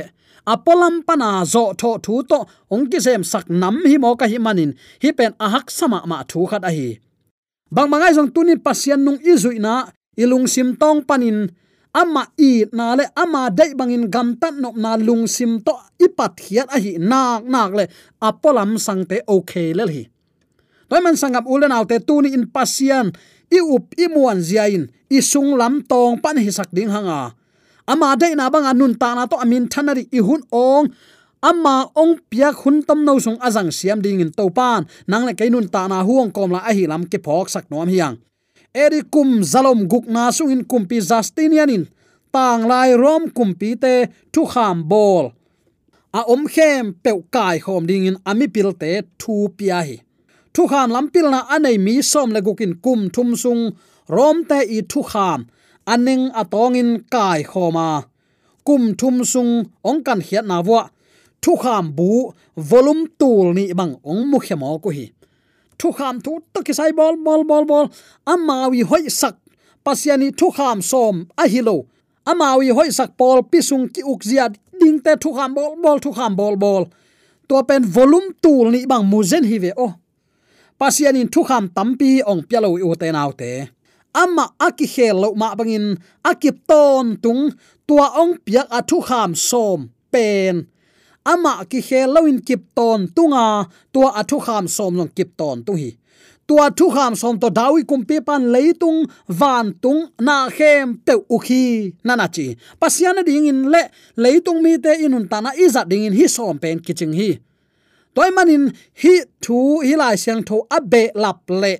Apolam 0.53 0.95
pana 1.07 1.29
zo 1.53 1.63
tho 1.81 1.91
thu 2.05 2.15
to, 2.29 2.39
ong 2.73 2.85
ki 2.91 2.99
sem 3.05 3.23
sak 3.31 3.45
nam 3.61 3.75
hi 3.89 3.97
mo 4.03 4.15
ka 4.19 4.25
hi 4.31 4.37
manin, 4.45 4.71
hi 5.03 5.09
pen 5.17 5.33
ahak 5.45 5.67
sama 5.77 5.99
ma 6.09 6.17
thu 6.29 6.45
khat 6.49 6.63
a 6.69 6.71
hi. 6.77 6.89
Bang 7.75 7.89
mangai 7.91 8.13
jong 8.17 8.31
tunin 8.33 8.61
pasian 8.65 9.01
nung 9.05 9.19
izuina 9.31 9.75
ilung 10.21 10.47
sim 10.53 10.69
tong 10.81 11.01
panin. 11.09 11.49
Ama 12.01 12.23
i 12.37 12.51
na 12.77 12.87
le, 12.99 13.05
ama 13.23 13.41
dai 13.57 13.71
bangin 13.79 14.05
gam 14.13 14.29
tan 14.41 14.55
no 14.61 14.69
na 14.83 14.91
lung 15.07 15.25
sim 15.35 15.63
to 15.65 15.73
ipat 16.05 16.33
hiat 16.45 16.67
a 16.75 16.77
hi, 16.83 16.91
nak 16.99 17.41
nak 17.53 17.71
le 17.77 17.85
apolam 18.27 18.71
sangte 18.85 19.17
okay 19.35 19.73
le 19.73 19.83
hi 19.93 20.03
toy 20.89 21.01
man 21.01 21.15
sangam 21.17 21.45
ulen 21.47 21.71
autte 21.71 21.97
tuni 22.07 22.33
in 22.37 22.45
pasian 22.49 23.11
i 23.51 23.59
up, 23.61 23.93
i 23.97 24.05
muan 24.09 24.41
ziain, 24.41 24.89
i 25.09 25.21
sung 25.21 25.53
lam 25.59 25.81
tong 25.85 26.21
pan 26.23 26.37
hi 26.37 26.51
sak 26.51 26.69
ding 26.73 26.89
hanga 26.89 27.35
ama 27.87 28.17
de 28.17 28.33
na 28.35 28.49
bang 28.49 28.65
anun 28.65 28.93
ta 28.97 29.13
na 29.13 29.29
to 29.29 29.37
amin 29.37 29.69
thanari 29.69 30.09
i 30.11 30.19
hun 30.19 30.41
ong. 30.51 30.89
Ama 31.45 31.93
ong 31.93 32.17
piak 32.25 32.57
hun 32.65 32.81
tam 32.81 33.05
no 33.05 33.21
sung 33.21 33.37
azang 33.37 33.69
siam 33.69 34.01
ding 34.01 34.17
in 34.17 34.33
topan 34.33 34.89
nang 35.05 35.29
le 35.29 35.37
kainun 35.37 35.69
ta 35.69 35.85
na 35.85 36.01
huang 36.01 36.33
kom 36.33 36.49
la 36.49 36.65
a 36.65 36.73
hi 36.73 36.89
lam 36.89 37.05
ke 37.05 37.21
phok 37.21 37.47
sak 37.53 37.69
nom 37.69 37.85
hiang. 37.85 38.17
Eri 38.73 39.05
kum 39.13 39.45
zalom 39.45 39.85
guk 39.85 40.09
na 40.09 40.33
sung 40.33 40.49
in 40.49 40.65
kumpi 40.65 40.97
justinian 40.97 41.69
in. 41.69 41.83
Tang 42.33 42.65
lai 42.65 42.97
rom 42.97 43.29
kumpi 43.29 43.77
te 43.77 44.09
thu 44.33 44.41
kham 44.49 44.89
bol. 44.89 45.25
A 46.17 46.25
om 46.25 46.49
khem 46.49 46.97
pe 47.03 47.11
kai 47.29 47.61
khom 47.61 47.85
ding 47.85 48.09
in 48.09 48.17
ami 48.25 48.49
pil 48.49 48.73
te 48.73 49.05
thu 49.21 49.53
pia 49.57 49.79
hi 49.85 49.97
thu 50.55 50.63
kham 50.71 50.89
lampil 50.95 51.27
na 51.33 51.39
anei 51.55 51.77
mi 51.85 51.95
som 52.11 52.29
le 52.35 52.39
gukin 52.47 52.73
kum 52.83 53.01
thum 53.15 53.29
sung. 53.43 53.63
Rom 54.15 54.37
te 54.49 54.59
i 54.77 54.79
thu 54.91 55.01
kham 55.11 55.39
aning 55.93 56.25
atongin 56.41 56.89
kai 57.13 57.43
khoma. 57.51 57.89
Kum 58.67 58.83
thum 58.99 59.15
sung, 59.31 59.53
ong 59.89 60.01
kan 60.05 60.19
hiat 60.27 60.45
na 60.51 60.57
wa 60.69 60.81
thu 61.43 61.53
kham 61.63 61.85
bu, 61.97 62.31
volume 62.69 63.05
tool 63.19 63.53
ni 63.57 63.73
bang 63.79 63.93
ong 64.11 64.23
mu 64.29 64.37
khemo 64.45 64.69
ko 64.83 64.89
hi. 64.97 65.05
Thu 65.79 65.91
kham 65.97 66.15
thu 66.25 66.31
to 66.53 66.59
ki 66.65 66.73
sai 66.73 66.91
bol 66.99 67.15
bol 67.25 67.41
bol 67.49 67.65
bol. 67.71 67.85
Amawi 68.33 68.81
hoi 68.89 69.05
sak. 69.19 69.35
Pasiani 69.85 70.31
thu 70.39 70.47
kham 70.57 70.81
som 70.81 71.15
a 71.37 71.43
hilo 71.53 71.77
amawi 72.25 72.69
hoi 72.77 72.89
sak 72.97 73.11
pol 73.19 73.43
pisung 73.51 73.85
ki 73.93 74.01
uk 74.11 74.21
ding 74.79 74.99
te 75.05 75.11
thu 75.21 75.29
kham 75.37 75.53
bol 75.57 75.75
bol 75.83 75.97
thu 76.03 76.11
kham 76.17 76.35
bol 76.35 76.55
bol. 76.55 76.83
To 77.47 77.63
pen 77.63 77.83
volume 77.83 78.33
tool 78.43 78.71
ni 78.71 78.85
bang 78.85 79.05
muzen 79.11 79.43
hi 79.49 79.57
ve 79.63 79.71
o 79.77 79.87
pasian 80.79 81.15
in 81.21 81.29
thukham 81.33 81.65
tampi 81.75 82.09
ong 82.31 82.41
pialo 82.49 82.69
u 82.75 82.95
te 83.01 83.07
nau 83.11 83.31
te 83.39 83.51
amma 84.21 84.45
aki 84.67 84.85
khel 84.93 85.15
lo 85.23 85.29
ma 85.41 85.47
bangin 85.59 85.87
akip 86.23 86.57
ton 86.69 87.05
tung, 87.23 87.43
tua 87.87 88.07
ong 88.21 88.33
piak 88.45 88.67
a 88.77 88.79
thukham 88.89 89.31
som 89.35 89.79
pen. 90.13 90.55
Ama 91.25 91.65
ki 91.71 91.79
khel 91.87 92.09
lo 92.15 92.21
in 92.31 92.39
kip 92.47 92.63
ton 92.77 92.99
tunga, 93.15 93.45
tua 93.93 94.09
a 94.19 94.23
thukham 94.29 94.65
som 94.75 94.91
long 94.99 95.11
kip 95.17 95.29
ton 95.39 95.57
tu 95.67 95.73
hi 95.81 95.91
tua 96.47 96.69
thukham 96.69 97.17
som 97.17 97.39
to 97.41 97.49
dawi 97.49 97.81
kumpi 97.89 98.21
pan 98.21 98.53
leitung, 98.53 99.09
van 99.27 99.73
tung, 99.81 100.01
na 100.19 100.49
khem 100.49 100.97
pe 101.05 101.13
ukhi 101.35 101.93
nana 102.05 102.27
chi 102.35 102.55
pasian 102.79 103.17
ding 103.25 103.47
in 103.51 103.59
le, 103.73 103.81
leitung 104.23 104.61
mi 104.61 104.77
te 104.77 104.91
inun 105.05 105.25
tana 105.31 105.49
iza 105.57 105.81
ding 105.89 106.05
in 106.05 106.13
hi 106.13 106.27
som 106.35 106.57
pen 106.63 106.77
kiching 106.85 107.13
hi 107.19 107.29
toy 108.15 108.29
manin 108.35 108.65
hi 109.01 109.13
thu 109.43 109.57
hi 109.85 109.93
lai 110.01 110.15
siang 110.23 110.41
tho 110.47 110.57
abe 110.77 111.03
lap 111.23 111.39
le. 111.61 111.73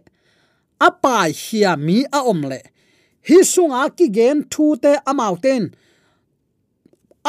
Apa 0.88 1.16
hia 1.42 1.72
mi 1.86 1.98
a 2.18 2.20
om 2.32 2.42
le. 2.52 2.60
Hi 3.28 3.38
sunga 3.54 3.82
ki 3.98 4.06
gen 4.18 4.38
thu 4.52 4.66
te 4.84 4.92
amau 5.12 5.36
ten. 5.46 5.64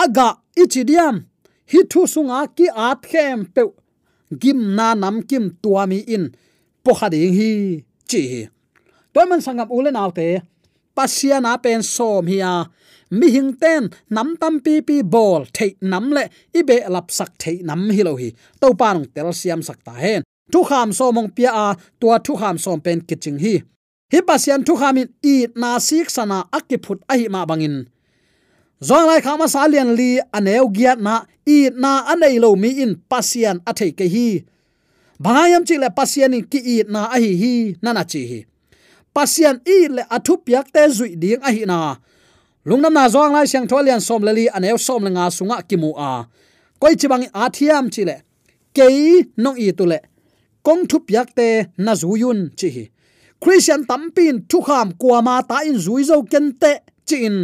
Aga 0.03 0.29
ichidiam 0.62 1.16
hi 1.73 1.81
thu 1.90 2.01
sunga 2.14 2.40
ki 2.57 2.66
at 2.88 2.99
khem 3.11 3.38
pe. 3.55 3.62
Gim 4.40 4.61
na 4.77 4.88
nam 5.03 5.16
kim 5.29 5.45
tua 5.62 5.83
mi 5.90 5.99
in. 6.14 6.25
Po 6.85 6.90
khading 6.99 7.35
hi. 7.38 7.51
Chi 8.11 8.23
toy 9.16 9.27
man 9.31 9.40
sangam 9.47 9.69
ulen 9.77 9.97
autte 10.03 10.27
pasiana 10.97 11.53
pen 11.64 11.83
som 11.83 12.27
à 12.53 12.55
mi 13.11 13.31
hing 13.31 13.53
ten, 13.62 13.90
nam 14.11 14.37
tam 14.40 14.61
pi 14.64 14.81
pi 14.81 15.03
bol 15.03 15.45
thei 15.57 15.77
nam 15.81 16.11
le 16.16 16.25
ibe 16.59 16.77
lap 16.95 17.11
sak 17.11 17.31
thei 17.38 17.57
nam 17.69 17.90
hi 17.90 18.03
lo 18.03 18.16
hi. 18.16 18.29
To 18.61 18.75
pan 18.81 19.07
tel 19.14 19.33
siam 19.33 19.62
sak 19.62 19.79
ta 19.87 19.92
hen. 19.92 20.23
Thu 20.53 20.61
kham 20.69 20.92
so 20.92 21.12
mong 21.12 21.31
pia 21.37 21.51
a, 21.51 21.66
tua 22.01 22.19
thu 22.19 22.33
kham 22.40 22.57
som 22.59 22.81
pen 22.81 23.01
kiching 23.09 23.38
hi. 23.45 23.55
Hi 24.12 24.21
pasian 24.29 24.61
thu 24.66 24.75
khamin 24.81 25.09
i 25.23 25.47
na 25.61 25.79
sik 25.79 26.11
sana 26.16 26.38
akiput 26.57 26.99
ahi 27.12 27.27
ma 27.35 27.42
bangin 27.51 27.77
zong 28.81 29.07
lai 29.09 29.21
khama 29.25 29.49
salian 29.49 29.97
li 29.99 30.21
aneu 30.37 30.69
giat 30.77 30.99
na 31.01 31.25
i 31.47 31.71
na 31.83 32.05
anei 32.12 32.37
lo 32.38 32.51
mi 32.62 32.71
in 32.85 32.92
pasian 33.11 33.57
athei 33.71 33.92
ke 33.99 34.07
hi. 34.14 34.29
Bangayam 35.23 35.64
chi 35.69 35.77
le 35.83 35.88
pasian 35.99 36.37
in 36.37 36.45
ki 36.45 36.61
i 36.75 36.77
na 36.95 37.01
ahi 37.16 37.33
hi 37.33 37.37
hi 37.42 37.77
nana 37.83 38.05
chi 38.05 38.23
hi. 38.31 38.40
Pasian 39.14 39.57
i 39.64 39.88
le 39.97 40.03
athu 40.16 40.35
piak 40.45 40.66
te 40.75 40.83
zui 40.97 41.16
ding 41.23 41.42
ahi 41.49 41.64
na 41.71 41.97
lungnam 42.66 42.92
na 42.92 43.07
zong 43.09 43.33
lai 43.33 43.46
siang 43.46 43.66
tholian 43.70 44.02
som 44.02 44.22
lali 44.26 44.44
li 44.46 44.52
aneu 44.57 44.79
som 44.79 45.05
lenga 45.07 45.31
sunga 45.31 45.62
kimu 45.68 45.90
a. 45.96 46.26
Koi 46.81 46.94
chibang 46.98 47.24
a 47.33 47.44
thiam 47.57 47.87
chi 47.94 48.02
kei 48.76 49.24
nong 49.42 49.59
i 49.59 49.72
tule 49.79 49.98
kong 50.66 50.83
thu 50.90 50.98
piak 51.07 51.29
te 51.38 51.48
na 51.85 51.92
zuyun 52.00 52.40
chi 52.59 52.68
hi. 52.74 52.85
Christian 53.42 53.83
tampin 53.88 54.37
thu 54.50 54.59
kham 54.66 54.88
kwa 55.00 55.22
ma 55.26 55.35
ta 55.50 55.59
in 55.68 55.79
zui 55.85 56.02
zo 56.11 56.16
ken 56.33 56.46
te 56.62 56.72
in. 57.24 57.37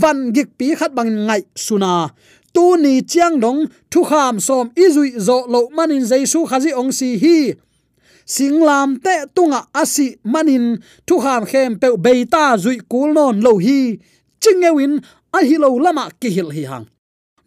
Van 0.00 0.18
gik 0.34 0.50
pi 0.58 0.66
khat 0.78 0.92
bang 0.96 1.12
ngai 1.26 1.42
suna 1.54 1.92
tu 2.54 2.64
ni 2.84 3.02
chiang 3.10 3.36
dong 3.44 3.60
thu 3.92 4.00
kham 4.10 4.40
som 4.40 4.70
izui 4.84 5.10
zo 5.26 5.36
lo 5.52 5.60
manin 5.76 6.04
jaisu 6.10 6.40
khazi 6.50 6.70
ong 6.80 6.92
si 6.98 7.08
hi. 7.22 7.38
Singlam 8.34 8.90
te 9.04 9.14
tunga 9.34 9.60
asi 9.82 10.06
manin 10.32 10.64
thu 11.06 11.14
kham 11.24 11.42
khem 11.50 11.70
pe 11.80 11.88
beita 12.04 12.44
zui 12.64 12.78
kul 12.90 13.12
non 13.16 13.36
lo 13.44 13.52
hi 13.66 13.80
chingewin 14.42 14.94
a 15.36 15.38
hi 15.48 15.56
lo 15.62 15.68
lama 15.84 16.04
ki 16.20 16.28
hil 16.36 16.50
hi 16.56 16.64
hang. 16.70 16.86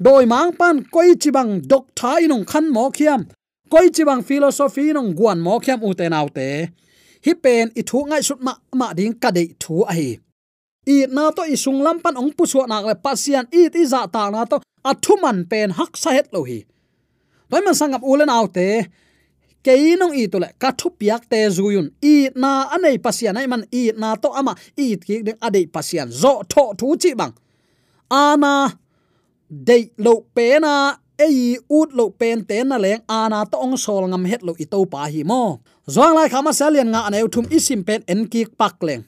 Doi 0.05 0.25
mang 0.25 0.51
pan 0.60 0.75
koi 0.93 1.10
chibang 1.21 1.51
dok 1.71 1.86
tha 1.99 2.12
inong 2.25 2.45
khan 2.51 2.65
mo 2.75 2.84
khiam. 2.97 3.21
Koi 3.71 3.88
chibang 3.95 4.21
philosophy 4.27 4.86
nong 4.93 5.12
guan 5.17 5.39
mo 5.45 5.53
khiam 5.63 5.79
u 5.88 5.93
te 5.99 6.05
nau 6.10 6.27
te. 6.38 6.47
Hi 7.25 7.34
pen 7.43 7.65
i 7.79 7.81
thu 7.89 7.97
ngai 8.10 8.21
sut 8.27 8.39
ma 8.45 8.53
ma 8.79 8.88
ding 8.97 9.13
ka 9.21 9.29
dei 9.38 9.47
thu 9.62 9.75
a 9.91 9.93
hi. 9.99 10.10
I 10.95 10.97
na 11.15 11.23
to 11.36 11.41
i 11.53 11.55
sung 11.63 11.79
lam 11.86 11.97
pan 12.03 12.15
ong 12.21 12.31
pu 12.38 12.43
chu 12.51 12.60
na 12.71 12.77
le 12.88 12.95
pasian 13.05 13.45
i 13.60 13.62
ti 13.73 13.81
za 13.91 14.01
ta 14.13 14.23
na 14.34 14.41
to 14.51 14.58
a 14.89 14.91
thu 15.03 15.13
man 15.23 15.38
pen 15.51 15.69
hak 15.77 15.91
sa 16.01 16.10
het 16.17 16.27
lo 16.34 16.41
hi. 16.49 16.60
Toy 17.49 17.62
man 17.65 17.75
sangam 17.79 18.03
ulen 18.12 18.36
autte 18.38 18.67
keinong 19.65 20.13
i 20.13 20.28
to 20.30 20.38
ka 20.62 20.69
thu 20.78 20.93
piak 20.99 21.25
te 21.30 21.39
zuyun. 21.49 21.89
I 22.01 22.30
na 22.36 22.69
anei 22.75 22.97
pasian 23.01 23.38
ai 23.38 23.47
man, 23.47 23.65
i 23.71 23.89
na 23.97 24.15
to 24.15 24.30
ama, 24.39 24.54
i 24.78 24.95
ki 24.95 25.23
de 25.25 25.34
ade 25.41 25.65
pasian. 25.73 26.12
Zo, 26.12 26.43
tho, 26.51 26.73
thu, 26.80 26.95
chi, 27.01 27.13
bang. 27.17 27.34
Ana 28.10 28.54
de 29.49 29.78
lo, 29.97 30.21
pe, 30.36 30.60
na, 30.60 30.97
ei, 31.17 31.58
ut, 31.69 31.93
lo 31.97 32.10
pen 32.10 32.45
te 32.45 32.62
na, 32.63 32.78
leng 32.78 33.01
ana 33.10 33.45
to, 33.49 33.58
ong, 33.58 33.78
sol, 33.78 34.06
ngam, 34.12 34.25
het, 34.30 34.45
lo, 34.45 34.54
i, 34.60 34.65
to, 34.69 34.86
pa, 34.86 35.10
hi, 35.10 35.23
mo. 35.23 35.60
Zong 35.89 36.15
lai 36.17 36.30
khama 36.30 36.54
salian 36.54 36.89
nga, 36.93 37.06
aneu, 37.10 37.28
thum 37.30 37.49
isim 37.54 37.84
pen, 37.86 38.06
en, 38.08 38.25
ki, 38.30 38.45
pak, 38.58 38.78
leng. 38.86 39.04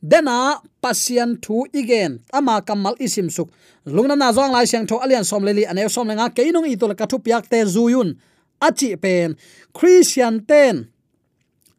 Dena 0.00 0.56
pasian, 0.80 1.36
thu 1.44 1.66
igen 1.76 2.22
ama 2.32 2.62
kamal 2.64 2.96
isim 3.04 3.28
suk. 3.28 3.50
Lungna 3.84 4.16
na 4.16 4.30
zong 4.32 4.54
lai, 4.54 4.64
siang, 4.70 4.86
tho, 4.88 4.96
alian, 5.04 5.26
som 5.28 5.44
leli 5.44 5.66
aneu, 5.68 5.90
som 5.92 6.08
nga, 6.08 6.30
keinong 6.32 6.68
i 6.70 6.76
to 6.80 6.88
la 6.88 6.96
kathu 6.96 7.20
piak 7.20 7.50
te 7.50 7.60
zuyun 7.68 8.14
achi 8.60 8.96
pen, 8.96 9.36
christian 9.72 10.44
ten. 10.46 10.88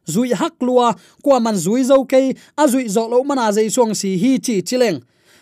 Zui 0.07 0.33
hak 0.33 0.55
lua 0.61 0.95
kwa 1.23 1.39
man 1.39 1.55
zui 1.55 1.83
zo 1.83 2.03
ke 2.05 2.35
a 2.57 2.63
zui 2.67 2.89
zo 2.89 3.07
lo 3.07 3.23
mana 3.23 3.51
zai 3.51 3.69
song 3.69 3.93
si 3.93 4.17
hi 4.17 4.39
chi 4.39 4.61
chileng. 4.61 4.99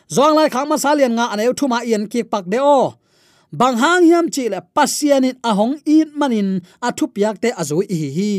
Zong 0.10 0.36
lai 0.36 0.50
khang 0.50 0.68
ma 0.70 0.78
sa 0.78 0.94
lian 0.94 1.14
nga 1.16 1.26
aneu 1.34 1.54
thuma 1.54 1.80
yen 1.86 2.08
ki 2.12 2.24
pak 2.24 2.46
de 2.52 2.60
o. 2.60 2.94
Bang 3.52 3.78
hang 3.78 4.04
hiam 4.04 4.28
chi 4.30 4.50
le 4.50 4.62
pasian 4.76 5.26
in 5.26 5.38
a 5.44 5.54
hong 5.56 5.82
in 5.86 6.12
manin, 6.20 6.62
a 6.82 6.92
thu 6.92 7.08
piak 7.08 7.42
te 7.42 7.50
a 7.50 7.64
zui 7.70 7.86
hi 7.90 8.10
hi. 8.18 8.34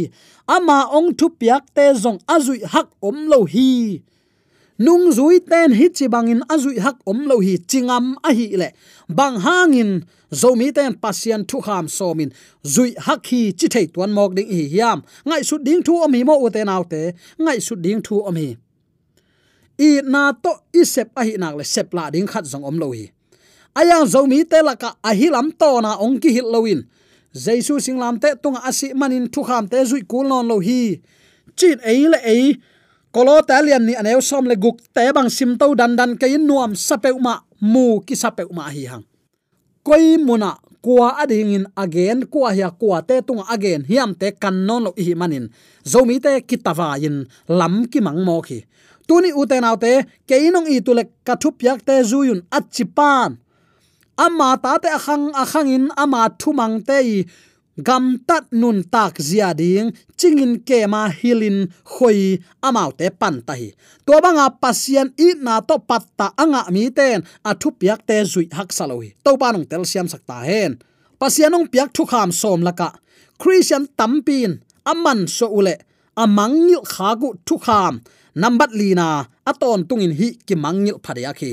Ama 0.46 0.86
ong 0.96 1.10
thu 1.18 1.30
piak 1.40 1.64
te 1.74 1.94
zong 2.02 2.20
a 2.28 2.36
zui 2.38 2.62
hak 2.72 2.88
om 3.02 3.26
lo 3.26 3.44
hi 3.44 4.02
nung 4.80 5.12
zui 5.12 5.36
ten 5.44 5.76
hi 5.76 5.86
chi 5.96 6.06
bangin 6.08 6.40
azui 6.48 6.78
hak 6.84 6.96
om 7.10 7.18
lo 7.30 7.36
hi 7.44 7.54
chingam 7.70 8.16
a 8.28 8.30
hi 8.38 8.46
le. 8.60 8.68
Bang 9.08 9.36
hangin 9.44 9.90
zomi 10.40 10.72
ten 10.76 10.92
pasian 11.02 11.42
thu 11.48 11.60
kham 11.66 11.86
somin 11.96 12.30
zui 12.74 12.90
hak 13.06 13.20
hi 13.30 13.40
chi 13.58 13.66
thei 13.74 13.86
tuan 13.92 14.10
mok 14.16 14.32
ding 14.36 14.48
hi 14.48 14.62
yam 14.78 14.98
ngai 15.28 15.42
su 15.48 15.56
ding 15.66 15.82
thu 15.86 15.92
om 16.04 16.12
hi 16.16 16.22
mo 16.28 16.34
uten 16.46 16.72
autte 16.76 17.02
ngai 17.44 17.58
su 17.66 17.74
ding 17.84 18.00
thu 18.06 18.14
om 18.28 18.36
hi. 18.42 18.48
I 19.88 19.90
na 20.12 20.22
to 20.42 20.52
i 20.80 20.82
sep 20.92 21.08
a 21.20 21.22
hi 21.28 21.34
nak 21.42 21.54
le 21.58 21.64
sep 21.74 21.88
la 21.96 22.04
ding 22.14 22.28
khat 22.32 22.44
zong 22.52 22.64
om 22.70 22.76
lo 22.82 22.88
hi. 22.96 23.04
Ayang 23.80 24.06
zomi 24.12 24.38
te 24.50 24.58
laka 24.68 24.90
ahilam 25.10 25.48
to 25.60 25.70
na 25.84 25.92
ong 26.04 26.16
ki 26.22 26.30
hi 26.36 26.42
loin 26.54 26.80
jaisu 27.44 27.74
singlam 27.84 28.16
te 28.22 28.28
tunga 28.42 28.60
asi 28.68 28.86
manin 29.00 29.28
thu 29.32 29.40
kham 29.48 29.64
te 29.72 29.78
zui 29.90 30.02
kul 30.10 30.26
non 30.30 30.48
lo 30.50 30.56
hi. 30.66 30.80
Chin 31.58 31.78
ei 31.84 32.08
le 32.12 32.18
ei 32.24 32.44
kolo 33.12 33.42
talian 33.42 33.86
ni 33.86 33.94
aneu 33.94 34.22
som 34.22 34.46
le 34.46 34.56
guk 34.56 34.78
te 34.94 35.10
bang 35.12 35.30
sim 35.30 35.58
to 35.58 35.74
dan 35.74 35.96
dan 35.98 36.16
ke 36.16 36.26
in 36.26 36.46
nuam 36.46 36.74
sapeu 36.74 37.18
ma 37.18 37.42
mu 37.60 38.00
ki 38.06 38.14
sapeu 38.14 38.48
ma 38.54 38.70
hi 38.70 38.86
hang. 38.86 39.04
Koi 39.82 40.16
muna 40.20 40.56
kwa 40.80 41.20
ading 41.22 41.52
in 41.54 41.66
again 41.76 42.24
kwa 42.26 42.54
ya 42.54 42.70
kwa 42.70 43.02
te 43.02 43.20
tung 43.20 43.44
again, 43.48 43.84
hiam 43.84 44.14
te 44.14 44.32
kan 44.32 44.66
non 44.66 44.84
lo 44.84 44.90
hi 44.96 45.14
manin. 45.14 45.48
Zomi 45.84 46.20
te 46.20 46.40
kitawa 46.40 46.96
in, 47.00 47.26
lam 47.48 47.86
ki 47.90 48.00
mang 48.00 48.24
mo 48.24 48.40
khi 48.40 48.64
tuni 49.10 49.34
uten 49.34 49.66
autte 49.66 50.06
keinong 50.30 50.70
i 50.70 50.78
tule 50.86 51.02
kathup 51.26 51.58
yak 51.66 51.82
te 51.82 51.98
zuyun 52.06 52.46
achipan 52.54 53.34
ama 54.14 54.54
ta 54.62 54.78
te 54.78 54.86
akhang 54.86 55.34
akhang 55.34 55.66
in, 55.66 55.84
ama 55.98 56.30
thumang 56.38 56.78
te 56.86 56.96
i 57.02 57.16
gam 57.86 58.04
tat 58.28 58.44
nun 58.52 58.78
tak 58.94 59.18
zia 59.28 59.50
ding, 59.60 59.92
chingin 60.18 60.60
ke 60.68 60.86
ma 60.92 61.08
hilin 61.08 61.58
khoi 61.84 62.38
amau 62.66 62.90
te 62.98 63.06
pan 63.20 63.36
ta 63.46 63.54
hi 63.60 63.68
to 64.06 64.14
banga 64.24 64.46
pasien 64.62 65.08
i 65.26 65.28
na 65.44 65.54
to 65.68 65.76
patta 65.88 66.26
anga 66.42 66.62
mi 66.74 66.90
ten 66.98 67.18
athu 67.50 67.68
piak 67.80 68.00
te 68.08 68.16
zui 68.32 68.46
hak 68.56 68.70
saloi 68.76 69.08
to 69.24 69.30
banong 69.40 69.66
tel 69.70 69.84
siam 69.90 70.06
sakta 70.12 70.36
hen. 70.48 70.72
Pasianong 71.20 71.68
piak 71.68 71.92
thu 71.92 72.08
kham 72.08 72.32
som 72.32 72.64
laka 72.64 72.88
christian 73.40 73.84
tampin, 73.98 74.60
aman 74.88 75.28
so 75.28 75.46
ule. 75.58 75.76
Amangil 76.16 76.80
khagu 76.84 77.36
thu 77.46 77.56
kham. 77.66 78.00
Nambat 78.40 78.70
lina 78.72 79.28
aton 79.50 79.84
tungin 79.88 80.12
hi 80.18 80.28
ki 80.46 80.54
mangil 80.64 80.96
phadya 81.04 81.32
khi. 81.38 81.50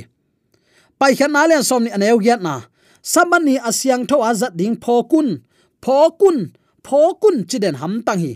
Pai 0.99 1.13
khan 1.19 1.31
na 1.35 1.47
len 1.49 1.63
som 1.67 1.83
ni 1.83 1.89
aneu 1.91 2.19
gyat 2.25 2.41
na. 2.47 2.55
Samani 3.03 3.55
asyang 3.69 4.03
tho 4.09 4.17
azat 4.29 4.53
ding 4.59 4.75
phokun 4.83 5.27
phokun 5.83 6.53
phokun 6.85 7.45
chiden 7.49 7.75
ham 7.81 8.03
tang 8.05 8.19
hi 8.19 8.33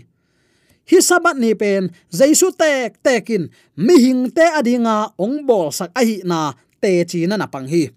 hi 0.90 0.98
sabat 0.98 1.38
ni 1.38 1.54
pen, 1.54 1.90
jaisu 2.10 2.50
tek, 2.52 2.98
tekin 3.02 3.48
mi 3.76 3.94
hing 4.02 4.30
te 4.34 4.44
adinga, 4.58 5.14
ong 5.18 5.46
bol 5.46 5.70
sak 5.70 5.90
a 5.94 6.02
hi 6.02 6.20
na 6.24 6.52
te 6.82 7.04
chi 7.06 7.26
na 7.26 7.36
na 7.36 7.46
pang 7.46 7.68
hi 7.70 7.88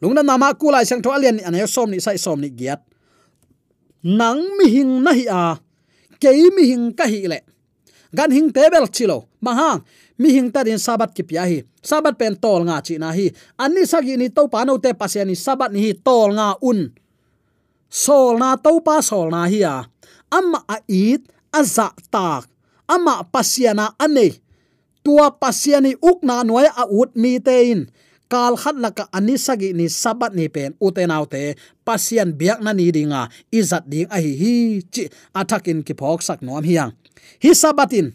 lungna 0.00 0.22
nama 0.22 0.54
kulai 0.54 0.86
sang 0.86 1.02
tho 1.02 1.10
alian 1.10 1.42
aneu 1.42 1.66
som 1.66 1.90
ni 1.90 1.98
sai 2.00 2.18
som 2.18 2.38
ni 2.40 2.50
giat. 2.50 2.80
Nang 4.02 4.38
mi 4.56 4.70
hing 4.70 5.02
na 5.02 5.12
hi 5.12 5.26
a 5.26 5.58
ke 6.22 6.30
mi 6.54 6.70
hing 6.70 6.94
ka 6.94 7.06
hi 7.06 7.26
le. 7.26 7.42
Gan 8.14 8.30
hing 8.32 8.48
tebel 8.54 8.86
chilo 8.88 9.28
mahang 9.42 9.82
mi 10.18 10.32
hing 10.32 10.50
ta 10.54 10.62
din 10.62 10.78
sabat 10.78 11.10
ki 11.14 11.22
pia 11.26 11.44
hi. 11.50 11.66
Sabat 11.82 12.14
pen 12.14 12.38
tol 12.38 12.62
nga 12.64 12.78
chi 12.80 12.94
na 12.98 13.10
hi. 13.10 13.26
Ani 13.58 13.82
sagi 13.86 14.14
ni 14.16 14.30
to 14.30 14.46
pa 14.46 14.64
no 14.64 14.78
te 14.78 14.94
pasiani 14.94 15.34
sabat 15.34 15.74
ni 15.74 15.90
hi 15.90 15.92
tol 15.98 16.32
nga 16.38 16.54
un 16.62 16.88
sol 17.88 18.36
na 18.36 18.60
to 18.60 18.78
pa 18.84 19.00
sol 19.00 19.32
na 19.32 19.48
hi 19.48 19.64
a. 19.64 19.88
Amma 20.28 20.60
a 20.68 20.84
it 20.88 21.24
aza 21.52 21.92
tak. 22.12 22.46
Ama 22.88 23.24
pasiana 23.32 23.96
ane. 23.96 24.36
Tua 25.04 25.32
pasiani 25.32 25.96
ukna 26.00 26.44
noya 26.44 26.72
a 26.76 26.84
ut 26.84 27.16
mi 27.16 27.40
tein 27.40 27.88
kal 28.28 28.60
khat 28.60 28.76
laka 28.76 29.08
ani 29.08 29.40
sagi 29.40 29.72
ni 29.72 29.88
sabat 29.88 30.36
ni 30.36 30.52
pen 30.52 30.76
uten 30.76 31.08
autte 31.08 31.56
pasian 31.84 32.36
biak 32.36 32.60
na 32.60 32.76
ni 32.76 32.92
dinga. 32.92 33.32
Izat 33.48 33.88
ding 33.88 34.08
a 34.12 34.20
hi 34.20 34.32
hi 34.36 34.54
chi. 34.92 35.08
Atakin 35.32 35.80
ki 35.80 35.96
phok 35.96 36.20
sak 36.20 36.44
nom 36.44 36.60
hiang 36.60 36.92
hi 37.40 37.56
sabatin 37.56 38.12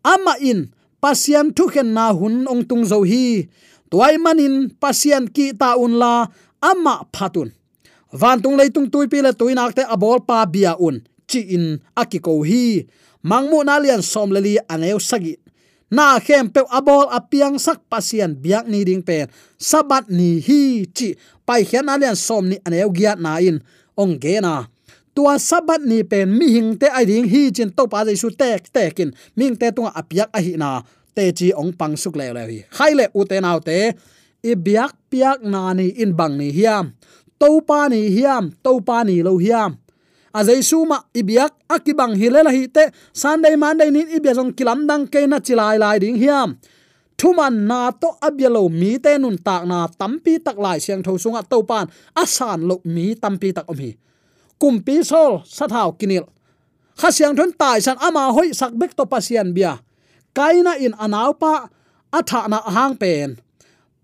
ama 0.00 0.40
in 0.40 0.72
pasian 1.04 1.52
thu 1.52 1.68
khen 1.68 1.92
na 1.92 2.16
hun 2.16 2.48
ong 2.48 2.64
tung 2.64 2.84
zo 2.88 3.04
hi. 3.04 3.48
Toy 3.92 4.16
manin 4.16 4.72
pasian 4.80 5.28
ki 5.28 5.52
ta 5.52 5.76
un 5.76 6.00
la. 6.00 6.24
Ama 6.62 7.04
phatun 7.10 7.50
van 8.12 8.42
tung 8.42 8.56
lei 8.56 8.70
tung 8.70 8.88
tui 8.92 9.08
pila 9.08 9.30
le 9.30 9.38
tuinak 9.38 9.74
te 9.76 9.82
abol 9.82 10.20
pa 10.28 10.44
bia 10.46 10.76
un. 10.78 11.00
Chi 11.26 11.40
in 11.56 11.80
akiko 11.96 12.44
hi. 12.44 12.86
Mangmu 13.22 13.64
na 13.64 13.78
lian 13.78 14.02
som 14.02 14.30
leli 14.34 14.58
aneu 14.68 14.98
sagi 15.00 15.38
na 15.92 16.16
khem 16.16 16.48
pe 16.48 16.64
abol 16.72 17.04
apiang 17.12 17.60
sak 17.60 17.84
pasian 17.92 18.32
biak 18.32 18.64
ni 18.64 18.80
ding 18.80 19.04
pen 19.04 19.28
sabat 19.60 20.08
ni 20.08 20.40
hi 20.40 20.88
chi. 20.96 21.12
Pai 21.44 21.68
khian 21.68 21.92
alian 21.92 22.16
som 22.16 22.48
ni 22.48 22.56
aneu 22.64 22.88
giat 22.88 23.20
na 23.20 23.36
in. 23.44 23.60
Ong 23.92 24.16
ge 24.16 24.40
na. 24.40 24.72
Tua 25.12 25.36
sabat 25.36 25.84
ni 25.84 26.00
pen 26.00 26.32
mi 26.32 26.48
hing 26.56 26.80
te 26.80 26.88
ai 26.88 27.04
ding 27.04 27.28
hi 27.28 27.52
chin 27.52 27.68
to 27.68 27.84
pa 27.92 28.08
jaisu 28.08 28.32
tek 28.32 28.72
tekin 28.72 29.12
ming 29.36 29.52
te 29.60 29.68
tunga 29.68 29.92
apiak 29.92 30.32
a 30.32 30.40
hi 30.40 30.56
na. 30.56 30.80
Te 31.12 31.28
chi 31.36 31.52
ong 31.52 31.76
pang 31.76 31.92
suk 31.92 32.16
le 32.16 32.32
le 32.32 32.42
hi. 32.48 32.58
Khai 32.72 32.96
le 32.96 33.12
u 33.12 33.28
te 33.28 33.36
nau 33.44 33.60
te. 33.60 33.92
I 34.42 34.56
biak 34.56 34.96
piak 35.12 35.44
na 35.44 35.76
ni 35.76 35.92
in 36.02 36.16
bang 36.16 36.40
ni 36.40 36.48
hiam 36.56 36.96
to 37.42 37.58
ni 37.90 38.14
hiam 38.14 38.54
to 38.62 38.78
ni 39.04 39.22
lo 39.22 39.34
hiam. 39.38 39.74
A 40.32 40.40
jaisu 40.46 40.86
ma 40.86 41.02
ibiak 41.12 41.52
akibang 41.68 42.14
hilela 42.14 42.50
hi 42.54 42.70
te, 42.70 42.88
sunday, 43.12 43.56
monday, 43.56 43.90
nin 43.90 44.06
ibia 44.08 44.32
jong 44.32 44.54
kilam 44.54 44.86
dang 44.86 45.10
ke 45.10 45.26
na 45.26 45.42
chilai 45.42 45.76
lai 45.78 45.98
ding 45.98 46.16
hiam. 46.16 46.56
Thuman 47.18 47.66
na 47.66 47.90
to 47.90 48.16
abyalo 48.22 48.70
mi 48.70 48.98
te 48.98 49.18
nun 49.18 49.36
tak 49.36 49.66
na 49.66 49.86
tampi 49.86 50.38
tak 50.38 50.56
lai 50.56 50.78
siang 50.78 51.02
tho 51.02 51.18
sunga 51.18 51.42
to 51.44 51.62
pan 51.62 51.86
asan 52.16 52.64
lo 52.64 52.80
mi 52.84 53.14
tampi 53.14 53.52
tak 53.52 53.68
omi. 53.68 53.92
Kumpi 54.56 55.04
sol, 55.04 55.42
sathau 55.44 55.98
kinil. 55.98 56.24
Kha 56.96 57.10
siang 57.12 57.34
thon 57.36 57.52
tai 57.52 57.82
san 57.84 57.98
ama 58.00 58.32
hoi 58.32 58.54
sak 58.54 58.72
bek 58.72 58.96
to 58.96 59.04
pasian 59.04 59.52
bia. 59.52 59.76
Kaina 60.32 60.78
in 60.80 60.94
anau 60.96 61.36
pa 61.36 61.68
atha 62.14 62.48
na 62.48 62.58
hang 62.64 62.96
pen 62.96 63.36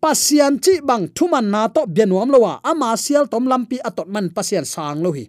pasian 0.02 0.58
chi 0.62 0.80
bang 0.80 1.10
thuman 1.16 1.46
na 1.50 1.68
to 1.68 1.82
bianuam 1.86 2.30
lowa. 2.30 2.60
Ama 2.64 2.96
sial 2.96 3.26
tom 3.32 3.44
lampi 3.50 3.76
atot 3.88 4.08
man 4.08 4.30
pasian 4.30 4.64
sang 4.64 5.02
lo 5.02 5.12
hi 5.12 5.24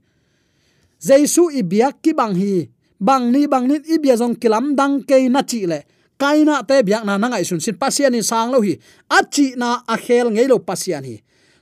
jesu 1.00 1.50
ibiak 1.50 2.02
ki 2.04 2.12
bang 2.14 2.36
hi. 2.36 2.70
Bang 3.00 3.32
ni 3.32 3.48
bang 3.48 3.66
ni 3.68 3.80
ibia 3.96 4.16
jong 4.20 4.36
kilam 4.36 4.76
dang 4.76 5.04
ke 5.08 5.18
na 5.32 5.42
chi 5.42 5.66
le. 5.66 5.80
Kaina 6.20 6.68
te 6.68 6.84
biak 6.84 7.04
na 7.08 7.18
nangai 7.18 7.46
sun 7.48 7.60
sin 7.60 7.76
pasian 7.80 8.16
in 8.16 8.24
sang 8.24 8.52
lo 8.52 8.60
hi 8.62 8.76
achi 9.08 9.56
na 9.56 9.82
a 9.88 9.96
khel 9.98 10.28
ngei 10.32 10.48
lo 10.52 10.60
pasian 10.60 11.04
hi. 11.04 11.18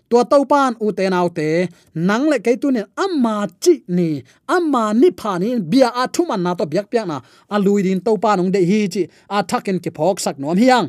Tua 0.09 0.23
tau 0.23 0.43
pan 0.47 0.71
u 0.79 0.91
te 0.95 1.03
nau 1.11 1.27
te, 1.27 1.67
nang 1.93 2.31
le 2.31 2.39
ke 2.39 2.55
tu 2.55 2.71
ne 2.71 2.81
amma 2.95 3.43
chi 3.59 3.83
ni, 3.91 4.23
amma 4.47 4.93
ni 4.95 5.11
pha 5.19 5.35
ni, 5.35 5.59
bia 5.59 5.91
a 5.91 6.07
thuman 6.07 6.39
na 6.39 6.55
to 6.55 6.63
biak 6.63 6.87
piak 6.91 7.05
na. 7.11 7.19
A 7.51 7.59
lui 7.59 7.83
din 7.83 7.99
tau 7.99 8.15
pan 8.15 8.39
ong 8.39 8.51
de 8.55 8.61
hi 8.63 8.87
chi, 8.87 9.03
a 9.27 9.43
thakin 9.43 9.83
ki 9.83 9.91
phok 9.97 10.23
sak 10.23 10.39
nom 10.39 10.55
hiang 10.55 10.87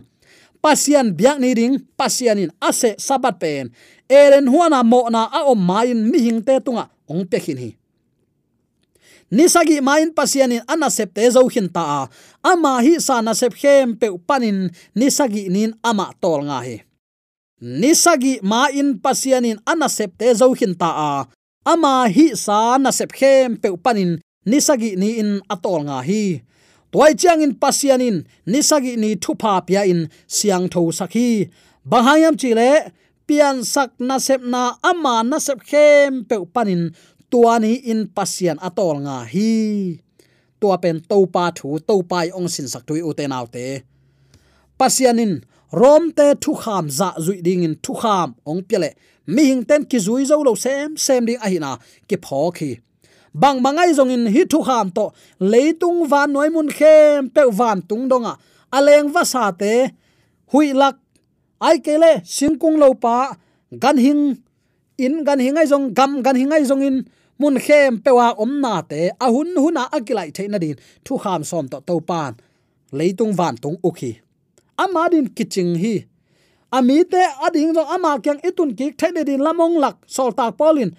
pasian 0.62 1.14
biak 1.14 1.38
ni 1.38 1.54
ring 1.54 1.74
pasian 1.98 2.38
in 2.38 2.50
ase 2.62 2.94
sabat 2.98 3.38
pen. 3.38 3.70
Eren 4.08 4.48
huana 4.48 4.80
mo 4.84 5.08
na 5.12 5.28
a 5.28 5.44
om 5.46 5.58
main 5.58 5.98
mi 6.10 6.18
hing 6.18 6.40
te 6.40 6.56
tunga, 6.64 6.88
ong 7.08 7.24
pe 7.28 7.38
khin 7.38 7.58
hi. 7.58 7.70
Nisagi 9.28 9.84
main 9.84 10.08
pasianin 10.16 10.64
ana 10.64 10.88
sep 10.88 11.12
te 11.12 11.28
zo 11.28 11.44
hin 11.52 11.68
ta 11.68 12.08
ama 12.40 12.80
hi 12.80 12.96
sa 12.96 13.20
na 13.20 13.36
sep 13.36 13.52
khem 13.52 13.92
pe 13.92 14.08
panin 14.24 14.72
nisagi 14.96 15.52
nin 15.52 15.76
ama 15.84 16.16
tol 16.16 16.40
nga 16.48 16.64
he 16.64 16.88
nisagi 17.60 18.40
main 18.40 18.96
pasianin 18.96 19.60
ana 19.68 19.88
sep 19.90 20.16
te 20.16 20.32
zo 20.32 20.54
hin 20.54 20.72
ta 20.72 20.90
a. 20.94 21.12
Ama 21.68 22.08
hi 22.08 22.32
sa 22.32 22.80
na 22.80 22.88
sep 22.88 23.12
khem 23.12 23.60
pe 23.60 23.68
panin 23.76 24.16
nisagi 24.48 24.96
ni 24.96 25.20
in 25.20 25.44
atol 25.52 25.84
nga 25.84 26.00
hi 26.00 26.40
toy 26.92 27.12
chiang 27.20 27.42
in 27.42 27.54
pasianin, 27.62 28.16
nisagi 28.46 28.96
ni 28.96 29.16
thupa 29.16 29.52
pia 29.66 29.82
in 29.84 30.00
siang 30.26 30.68
tho 30.72 30.82
sakhi. 30.98 31.50
Bahayam 31.90 32.34
chile, 32.40 32.92
pian 33.26 33.64
sak 33.64 33.90
na 33.98 34.16
sep 34.18 34.40
na 34.42 34.62
ama 34.82 35.22
na 35.24 35.38
sep 35.38 35.60
khem 35.70 36.24
pe 36.28 36.36
panin 36.54 36.82
tuani 37.30 37.72
in 37.84 38.00
pasian 38.16 38.58
atol 38.68 38.96
nga 39.04 39.16
hi. 39.32 39.52
Tua 40.60 40.76
pen 40.82 41.00
to 41.10 41.26
pa 41.34 41.44
thu 41.56 41.78
to 41.88 42.02
pai 42.10 42.26
ong 42.36 42.48
sin 42.48 42.68
sak 42.72 42.82
tui 42.88 43.00
uten 43.08 43.32
autte. 43.32 43.52
Te 43.52 43.84
pasianin, 44.78 45.32
rom 45.72 46.12
te 46.18 46.34
thu 46.42 46.52
kham 46.62 46.84
za 46.98 47.08
zui 47.24 47.38
ding 47.46 47.62
in 47.66 47.74
thu 47.84 47.92
kham 48.02 48.28
ong 48.50 48.62
pele 48.68 48.90
mi 49.34 49.42
hing 49.50 49.64
ten 49.68 49.82
ki 49.90 49.98
zui 50.06 50.22
zo 50.30 50.36
lo 50.42 50.54
sem 50.64 50.96
sem 50.96 51.26
ding 51.28 51.40
a 51.44 51.48
hi 51.52 51.58
na 51.64 51.70
ki 52.08 52.16
pho 52.24 52.50
khi 52.56 52.70
bang 53.40 53.58
mangai 53.64 53.90
zong 53.98 54.10
in 54.14 54.24
hi 54.34 54.42
thu 54.52 54.58
kham 54.68 54.86
to 54.96 55.04
leitung 55.52 56.00
van 56.10 56.28
noi 56.34 56.48
mun 56.54 56.68
khem 56.78 57.28
pe 57.34 57.42
van 57.58 57.78
tung 57.88 58.04
donga 58.10 58.32
aleng 58.76 59.08
va 59.14 59.22
sa 59.32 59.44
te 59.60 59.72
hui 60.50 60.66
lak 60.80 60.96
ai 61.68 61.76
kele 61.86 62.12
singkung 62.36 62.76
lo 62.82 62.88
pa 63.04 63.16
gan 63.82 63.96
hing 64.04 64.22
in 65.04 65.14
gan 65.26 65.38
hingai 65.44 65.66
zong 65.72 65.86
gam 65.98 66.12
gan 66.24 66.36
hingai 66.40 66.62
zong 66.70 66.82
in 66.88 66.96
mun 67.40 67.56
khem 67.66 67.92
pewa 68.04 68.28
om 68.42 68.52
na 68.64 68.74
te 68.90 69.00
a 69.24 69.26
hun 69.34 69.50
huna 69.62 69.82
akilai 69.96 70.28
theina 70.36 70.58
din 70.64 70.76
thu 71.04 71.14
kham 71.22 71.40
som 71.50 71.64
to 71.72 71.78
to 71.88 71.94
pan 72.08 72.32
leitung 72.98 73.32
van 73.38 73.54
tung 73.62 73.78
ukhi 73.88 74.12
ama 74.78 75.02
din 75.12 75.26
kiching 75.36 75.74
hi. 75.82 75.94
Ami 76.70 77.04
te 77.04 77.22
ading 77.46 77.72
zo 77.74 77.82
ama 77.94 78.20
kyang 78.20 78.40
itun 78.44 78.76
ki 78.76 78.92
theine 78.92 79.24
din 79.24 79.40
lamong 79.40 79.80
lak 79.80 79.96
sol 80.06 80.30
tak 80.38 80.56
polin 80.58 80.92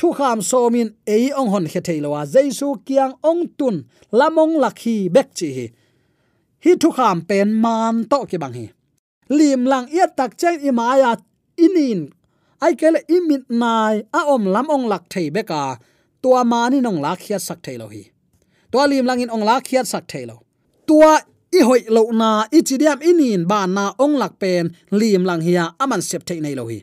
thu 0.00 0.08
kham 0.18 0.38
somin 0.50 0.88
ei 1.14 1.24
ong 1.40 1.50
hon 1.52 1.66
khe 1.72 1.80
theilowa 1.86 2.20
jaisu 2.34 2.68
kiang 2.86 3.14
ong 3.30 3.42
tun 3.58 3.76
lamong 4.18 4.54
lakhi 4.62 4.96
bek 5.14 5.28
chi 5.38 5.48
hi. 5.56 5.66
Hi 6.64 6.72
thu 6.80 6.88
kham 6.96 7.16
pen 7.28 7.48
man 7.64 7.94
to 8.10 8.18
ki 8.30 8.36
bang 8.42 8.54
hi. 8.58 8.66
Lim 9.38 9.60
lang 9.72 9.86
ya 9.96 10.06
tak 10.18 10.32
chen 10.40 10.56
imaya 10.68 11.12
inin. 11.64 12.00
Ai 12.64 12.72
kele 12.80 13.00
imit 13.16 13.44
nai 13.62 13.94
a 14.18 14.20
om 14.34 14.44
lam 14.54 14.66
ong 14.74 14.86
lak 14.92 15.04
thei 15.12 15.28
beka 15.36 15.62
tua 16.22 16.40
mani 16.52 16.78
nong 16.86 17.00
lak 17.04 17.18
khia 17.24 17.38
sak 17.46 17.58
thei 17.64 17.76
lo 17.80 17.86
hi. 17.94 18.02
Tua 18.70 18.84
lim 18.90 19.04
langin 19.08 19.32
ong 19.34 19.44
lak 19.48 19.62
khia 19.68 19.82
sak 19.92 20.04
thei 20.12 20.24
lo 20.30 20.36
tua 20.88 21.12
i 21.58 21.60
hoi 21.68 21.82
lo 21.96 22.02
na 22.20 22.30
i 22.56 22.58
chidiam 22.68 22.98
inin 23.10 23.42
ba 23.50 23.60
na 23.76 23.84
ong 24.04 24.14
lak 24.22 24.34
pen 24.42 24.64
lim 25.00 25.22
lang 25.28 25.42
hiya 25.46 25.64
aman 25.82 26.02
sep 26.08 26.22
thei 26.28 26.40
nei 26.44 26.54
lo 26.58 26.64
hi 26.72 26.78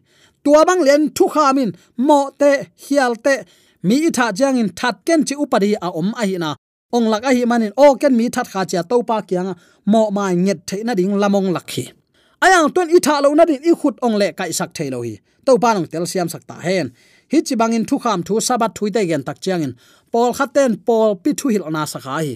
tua 0.47 0.63
bang 0.65 0.81
len 0.87 1.01
thu 1.17 1.25
khamin 1.35 1.69
mo 2.07 2.19
te, 2.39 2.51
hial 2.83 3.13
te. 3.25 3.35
Mi 3.87 3.95
itha 4.07 4.31
jang 4.39 4.57
in 4.61 4.69
that 4.79 4.95
ken 5.05 5.21
chi 5.27 5.35
upari 5.43 5.75
a 5.85 5.89
om 5.99 6.09
a 6.21 6.23
hi 6.29 6.37
na. 6.43 6.55
Ong 6.95 7.07
lak 7.11 7.23
a 7.29 7.31
hi 7.37 7.43
manin, 7.51 7.73
o 7.75 7.95
ken 7.95 8.15
mi 8.19 8.29
that 8.35 8.47
kha 8.53 8.61
cha 8.71 8.81
to 8.89 9.03
pa 9.09 9.17
kyang 9.29 9.51
mo 9.91 10.01
mai 10.17 10.35
nget 10.35 10.59
the 10.67 10.77
na 10.85 10.93
ding 10.99 11.13
lamong 11.21 11.49
lakhi 11.55 11.85
ayang 12.43 12.73
ton 12.75 12.87
itha 12.97 13.21
lo 13.23 13.33
na 13.33 13.43
din 13.49 13.61
i 13.69 13.71
khut 13.79 13.95
ong 14.05 14.15
le 14.21 14.27
kai 14.39 14.51
sak 14.59 14.73
the 14.73 14.89
lo 14.93 15.01
hi. 15.01 15.19
To 15.45 15.57
pa 15.63 15.73
nong 15.73 15.87
tel 15.91 16.05
siam 16.11 16.29
sak 16.33 16.43
ta 16.49 16.55
hen. 16.67 16.87
Hi 17.31 17.41
chi 17.47 17.55
bangin 17.61 17.85
thu 17.89 17.95
kham 18.03 18.19
thu 18.27 18.39
sabat 18.47 18.71
thui 18.77 18.89
te 18.95 19.01
gen 19.09 19.23
tak 19.27 19.37
chiang 19.43 19.61
in. 19.67 19.73
Pol 20.11 20.31
khaten 20.37 20.71
pol 20.87 21.15
pi 21.23 21.31
thu 21.39 21.49
hil 21.49 21.65
na 21.75 21.81
sakha 21.93 22.15
hi 22.23 22.33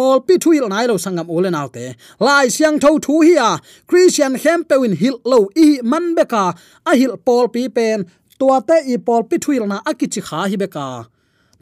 pol 0.00 0.18
pi 0.26 0.34
thu 0.42 0.50
hil 0.56 0.68
nai 0.72 0.84
lo 0.90 0.94
sangam 1.04 1.28
ole 1.36 1.50
naw 1.56 1.68
te. 1.76 1.84
Lai 2.26 2.46
siang 2.56 2.76
tho 2.82 2.90
thu 3.06 3.14
hi 3.26 3.34
a 3.48 3.50
christian 3.90 4.34
hem 4.42 4.60
pewin 4.68 4.94
hil 5.00 5.16
lo 5.30 5.38
i 5.64 5.68
man 5.90 6.06
beka. 6.16 6.44
A 6.90 6.92
hil 7.00 7.14
pol 7.26 7.46
pi 7.54 7.62
pen. 7.76 7.98
Tua 8.38 8.58
te 8.68 8.76
i 8.92 8.94
pol 9.06 9.22
pi 9.30 9.36
thu 9.44 9.52
na 9.72 9.76
akichi 9.90 10.20
kha 10.28 10.40
hi 10.50 10.56
beka. 10.62 10.86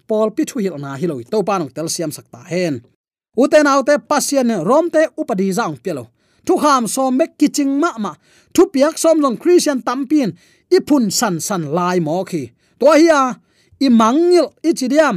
Pol 0.09 0.29
pi 0.37 0.43
thu 0.51 0.59
na 0.85 0.91
hi 1.01 1.07
lo 1.11 1.17
to 1.33 1.39
pa 1.49 1.55
tel 1.77 1.89
siam 1.95 2.11
sakta 2.17 2.41
hen. 2.53 2.75
Uten 3.43 3.67
autte 3.73 3.95
pasien 4.11 4.51
rom 4.69 4.87
te 4.95 5.03
upadi 5.21 5.49
jang 5.59 5.77
pelo 5.85 6.05
thu 6.47 6.55
kham 6.63 6.85
som 6.95 7.17
me 7.19 7.27
kiching 7.39 7.73
ma 7.83 7.91
ma. 8.05 8.13
Thu 8.55 8.63
piak 8.73 8.95
som 9.03 9.17
long 9.25 9.37
christian 9.43 9.79
tampin. 9.87 10.31
Ipun 10.77 11.05
san 11.19 11.35
san 11.47 11.63
lai 11.77 11.99
mo 12.07 12.25
khi. 12.31 12.43
To 12.81 12.87
hiya 13.01 13.21
i 13.87 13.89
mangil 14.01 14.47
i 14.69 14.71
chidiam 14.79 15.17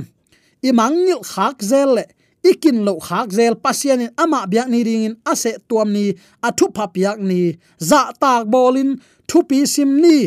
i 0.67 0.69
mangil 0.79 1.21
khak 1.31 1.57
zel 1.71 1.89
le 1.97 2.05
ikin 2.41 2.82
lo 2.86 2.97
khak 2.97 3.30
zel 3.38 3.56
pasien 3.63 4.10
ama 4.17 4.49
biak 4.49 4.67
ni 4.69 4.80
ring 4.88 5.04
in 5.08 5.15
ase 5.32 5.62
tuam 5.69 5.89
ni 5.95 6.13
athu 6.41 6.65
pha 6.75 6.86
piak 6.93 7.17
ni, 7.21 7.56
za 7.77 8.01
tak 8.21 8.49
bolin 8.51 8.97
thu 9.30 9.39
pi 9.49 9.65
sim 9.73 10.01
ni. 10.04 10.17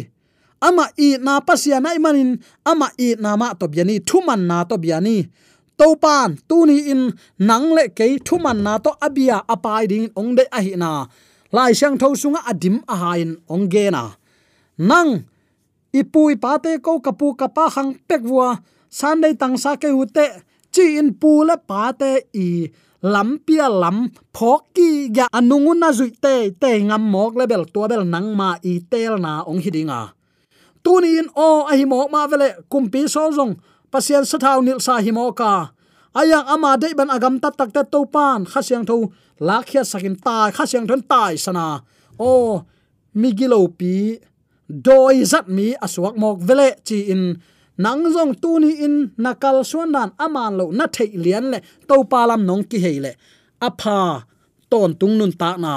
Ama 0.64 0.88
i 0.96 1.20
na 1.20 1.44
pasian 1.44 1.85
na 1.85 1.92
manin 2.00 2.40
ama 2.64 2.88
i 2.96 3.09
na 3.20 3.37
ma 3.37 3.53
to 3.53 3.66
biani 3.68 4.00
thuman 4.09 4.40
na 4.48 4.64
to 4.64 4.77
biani 4.81 5.29
to 5.79 5.88
pan 6.03 6.40
tu 6.48 6.64
ni 6.64 6.88
in, 6.92 7.12
nang 7.38 7.66
le 7.77 7.85
ke 7.92 8.07
thuman 8.27 8.59
na 8.64 8.81
to 8.85 8.90
abia 9.07 9.44
apai 9.44 9.85
ding 9.90 10.09
ong 10.16 10.33
de 10.38 10.44
a 10.48 10.61
hi 10.64 10.72
na. 10.83 10.90
Lai 11.53 11.72
sang 11.81 11.96
tho 12.00 12.09
sunga 12.16 12.40
adim 12.50 12.77
a 12.88 12.94
hain 13.03 13.31
ong 13.53 13.66
ge 13.72 13.85
na. 13.92 14.03
Nang 14.79 15.11
ipui 15.92 16.35
pate 16.40 16.72
ko 16.81 16.92
kapu 17.05 17.37
kapa 17.37 17.64
hang 17.74 17.90
pekwa 18.09 18.48
sunday 18.88 19.35
tang 19.40 19.57
sa 19.61 19.77
ke 19.77 19.88
hute 19.92 20.27
chi 20.75 20.87
in 21.01 21.11
pu 21.21 21.31
le 21.49 21.57
pate 21.71 22.13
i 22.47 22.49
lam 23.15 23.29
pia 23.47 23.67
lam 23.83 23.99
phok 24.37 24.63
ki 24.77 24.91
ya 25.17 25.25
anungun 25.39 25.79
na 25.83 25.89
zui 25.99 26.11
te 26.25 26.35
te 26.63 26.71
ngam 26.89 27.05
mok 27.15 27.33
level 27.41 27.63
to 27.73 27.81
bel 27.91 28.05
nang 28.15 28.29
ma 28.39 28.51
i 28.71 28.73
tel 28.91 29.15
na 29.25 29.33
ong 29.51 29.63
hidinga 29.65 30.03
tuni 30.85 31.17
in 31.21 31.29
o 31.33 31.65
a 31.65 31.73
hi 31.73 31.85
mok 31.89 32.09
ma 32.13 32.29
vele 32.29 32.49
kumpi 32.71 33.09
so 33.09 33.25
zong. 33.33 33.57
Pasien 33.91 34.25
sa 34.29 34.37
thau 34.43 34.61
nil 34.61 34.79
sa 34.87 35.01
hi 35.05 35.11
moka 35.17 35.73
ayang 36.19 36.47
ama 36.55 36.77
de 36.83 36.93
ban 36.99 37.09
agam 37.17 37.41
ta 37.43 37.49
tak 37.59 37.71
ta 37.75 37.83
to 37.93 38.01
pan 38.15 38.45
kha 38.51 38.61
siang 38.67 38.85
tho 38.89 38.97
lakhia 39.49 39.83
sakin 39.91 40.17
ta 40.25 40.53
kha 40.55 40.65
siang 40.71 40.87
thon 40.89 41.03
tai 41.11 41.35
sana. 41.45 41.67
O 42.21 42.31
migilo 43.21 43.61
pi. 43.79 43.95
Doi 44.87 45.17
zat 45.31 45.47
mi 45.57 45.67
aswak 45.85 46.15
mok 46.21 46.37
vele 46.47 46.69
chi 46.87 46.99
in 47.13 47.23
nang 47.83 48.07
zong 48.15 48.33
tu 48.43 48.51
ni 48.63 48.71
in 48.87 48.97
nakal 49.19 49.67
suan 49.71 49.91
dan 49.95 50.11
aman 50.25 50.53
lo 50.59 50.67
na 50.79 50.85
thei 50.95 51.11
lian 51.25 51.47
le, 51.53 51.59
to 51.89 51.97
palam 52.11 52.43
nong 52.49 52.65
ki 52.71 52.79
heile 52.85 53.13
apha, 53.67 54.25
ton 54.71 54.91
tung 54.99 55.17
nun 55.19 55.33
ta 55.41 55.51
na. 55.65 55.75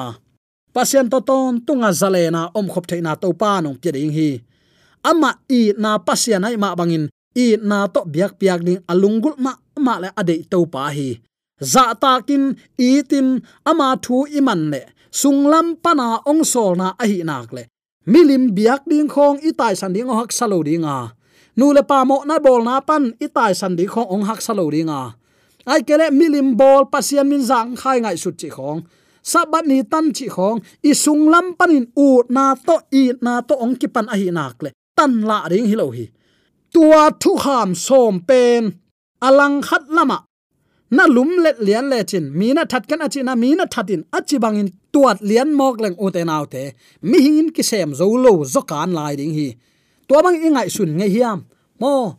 Pasien 0.73 1.09
to 1.09 1.19
ton 1.29 1.63
tunga 1.65 1.89
zale 1.99 2.23
na, 2.35 2.41
om 2.57 2.67
khop 2.73 2.85
thei 2.89 3.01
na 3.01 3.15
to 3.21 3.29
pa 3.41 3.51
nong 3.63 3.77
pi 3.81 3.89
ding 3.95 4.13
hi. 4.17 4.29
Ama 5.09 5.31
i 5.49 5.61
na 5.83 5.91
pasien 6.07 6.45
ai 6.47 6.55
ma 6.63 6.75
bangin, 6.79 7.05
i 7.43 7.45
na 7.69 7.87
to 7.93 8.01
biak 8.13 8.33
piak 8.39 8.61
ding 8.67 8.81
alungul 8.91 9.35
ma 9.43 9.51
ma 9.85 9.93
le 10.03 10.09
ade 10.19 10.35
to 10.51 10.59
pa 10.73 10.81
hi. 10.95 11.09
Za 11.71 11.85
takin 12.01 12.43
i 12.77 12.89
tin 13.09 13.27
ama 13.69 13.87
thu 14.03 14.17
iman 14.39 14.61
le 14.73 14.81
sunglam 15.19 15.67
pana 15.83 16.07
ong 16.29 16.43
sol 16.51 16.71
na 16.81 16.87
a 17.01 17.05
hi 17.09 17.17
nak 17.29 17.49
le. 17.55 17.63
Milim 18.11 18.43
biak 18.57 18.81
ding 18.89 19.09
khong 19.13 19.37
i 19.47 19.49
tai 19.59 19.73
san 19.79 19.93
ding 19.95 20.09
hak 20.19 20.31
salo 20.37 20.59
a 20.97 20.97
nu 21.57 21.73
le 21.75 21.81
pa 21.89 22.05
mo 22.09 22.17
na 22.29 22.35
bol 22.45 22.61
na 22.63 22.75
pan, 22.87 23.03
itai 23.25 23.53
san 23.59 23.73
di 23.77 23.85
khong 23.93 24.09
ong 24.13 24.25
hak 24.29 24.39
salo 24.45 24.65
ringa. 24.73 25.01
Ai 25.71 25.81
kele 25.87 26.07
milim 26.19 26.49
bol 26.59 26.83
pasian 26.93 27.27
min 27.31 27.43
zang 27.49 27.69
khai 27.81 27.97
ngai 28.03 28.17
sut 28.23 28.35
chi 28.41 28.49
khong. 28.55 28.79
Sabat 29.31 29.65
ni 29.67 29.77
tan 29.91 30.05
chi 30.17 30.27
khong, 30.35 30.57
i 30.89 30.91
sung 31.03 31.23
lam 31.33 31.47
panin 31.59 31.85
u 32.05 32.07
na 32.35 32.45
to 32.67 32.75
i 33.01 33.03
na 33.25 33.33
to 33.47 33.53
ong 33.63 33.75
ki 33.81 33.87
pan 33.95 34.07
a 34.13 34.15
hi 34.21 34.29
nak 34.37 34.57
le. 34.63 34.69
Tan 34.97 35.13
la 35.29 35.37
ring 35.51 35.67
hi 35.69 35.75
lo 35.81 35.87
hi. 35.97 36.05
Tua 36.73 37.03
thu 37.21 37.31
ham 37.43 37.69
som 37.85 38.15
pen, 38.27 38.63
alang 39.27 39.57
khat 39.67 39.83
lama. 39.97 40.17
Na 40.95 41.03
lum 41.15 41.29
let 41.43 41.57
lian 41.59 41.89
le 41.91 41.99
chin, 42.09 42.25
mi 42.39 42.53
na 42.53 42.63
that 42.71 42.87
kan 42.87 43.01
achi 43.05 43.21
na, 43.23 43.33
mi 43.35 43.49
na 43.55 43.65
thatin 43.73 44.01
achi 44.17 44.37
bangin 44.43 44.69
tuat 44.93 45.17
lian 45.29 45.49
mok 45.59 45.75
leng 45.83 45.97
ute 46.05 46.21
nau 46.29 46.45
te. 46.53 46.63
Mi 47.09 47.17
hingin 47.25 47.49
ki 47.55 47.63
sem 47.69 47.89
zo 47.99 48.07
lo 48.25 48.33
zo 48.53 48.61
kan 48.71 48.93
lai 48.97 49.15
ding 49.19 49.33
hi 49.39 49.49
tua 50.07 50.23
bang 50.23 50.37
ingai 50.39 50.69
sun 50.71 50.97
nge 50.97 51.07
hiam. 51.11 51.39
Mo, 51.79 52.17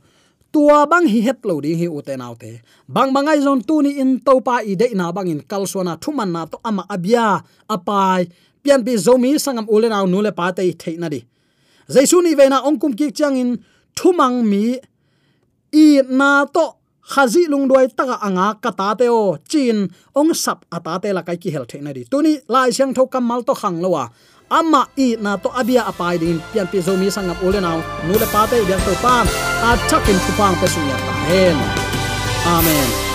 tua 0.53 0.87
bang 0.87 1.07
hi 1.09 1.21
het 1.27 1.41
lo 1.45 1.61
ding 1.61 1.79
hi 1.81 1.89
ute 1.89 2.15
nau 2.17 2.35
te. 2.35 2.61
Bang 2.87 3.13
bangai 3.13 3.41
zon 3.41 3.61
tu 3.63 3.83
ni 3.83 3.99
in 3.99 4.21
to 4.21 4.41
pa 4.41 4.61
i 4.63 4.75
de 4.75 4.95
na 4.95 5.13
bang 5.13 5.29
in 5.29 5.41
kal 5.41 5.67
suana 5.67 5.97
thuman 5.97 6.31
na 6.33 6.47
to 6.47 6.57
ama 6.65 6.85
abia, 6.89 7.43
apai, 7.69 8.29
pian 8.63 8.85
bi 8.87 8.95
zomi 8.97 9.35
sangam 9.45 9.67
ule 9.69 9.89
nau 9.89 10.07
nule 10.07 10.33
pa 10.33 10.53
te 10.53 10.73
thei 10.73 10.97
na 10.97 11.09
di. 11.09 11.21
Jaisu 11.89 12.23
ni 12.23 12.35
vena 12.35 12.63
ongkum 12.69 12.93
ki 12.99 13.11
chang 13.13 13.37
in 13.37 13.51
thumang 13.97 14.45
mi, 14.45 14.79
i 15.73 15.87
na 16.09 16.45
to 16.45 16.65
khazi 17.09 17.49
lungdoi 17.49 17.89
taka 17.97 18.17
anga 18.27 18.55
kata 18.61 18.95
te 19.01 19.07
o, 19.09 19.37
chin 19.49 19.89
ong 20.15 20.35
sap 20.35 20.65
ata 20.71 20.99
te 21.03 21.13
la 21.13 21.23
kai 21.23 21.37
ki 21.37 21.51
hel 21.51 21.65
theina 21.65 21.93
di. 21.97 22.05
Tuni 22.05 22.33
lai 22.49 22.71
siang 22.71 22.93
tho 22.95 23.07
kamal 23.07 23.43
to 23.49 23.55
khang 23.55 23.81
lowa 23.81 24.05
ama 24.51 24.87
i 24.97 25.17
na 25.21 25.37
to 25.37 25.49
abia 25.61 25.83
apai 25.91 26.19
din 26.19 26.41
pian 26.53 26.67
pi 26.71 26.79
zomi 26.81 27.11
sanga 27.11 27.35
ole 27.45 27.61
naw 27.61 27.79
nu 28.07 28.15
le 28.23 28.27
pa 28.33 28.47
te 28.51 28.57
biang 28.69 28.83
to 28.87 28.93
pa. 29.05 29.15
A 29.69 29.71
chakin 29.89 30.19
thupang 30.25 30.55
pe 30.61 30.67
sunya 30.75 30.97
ta 31.07 31.13
hen 31.29 31.57
amen. 32.57 33.08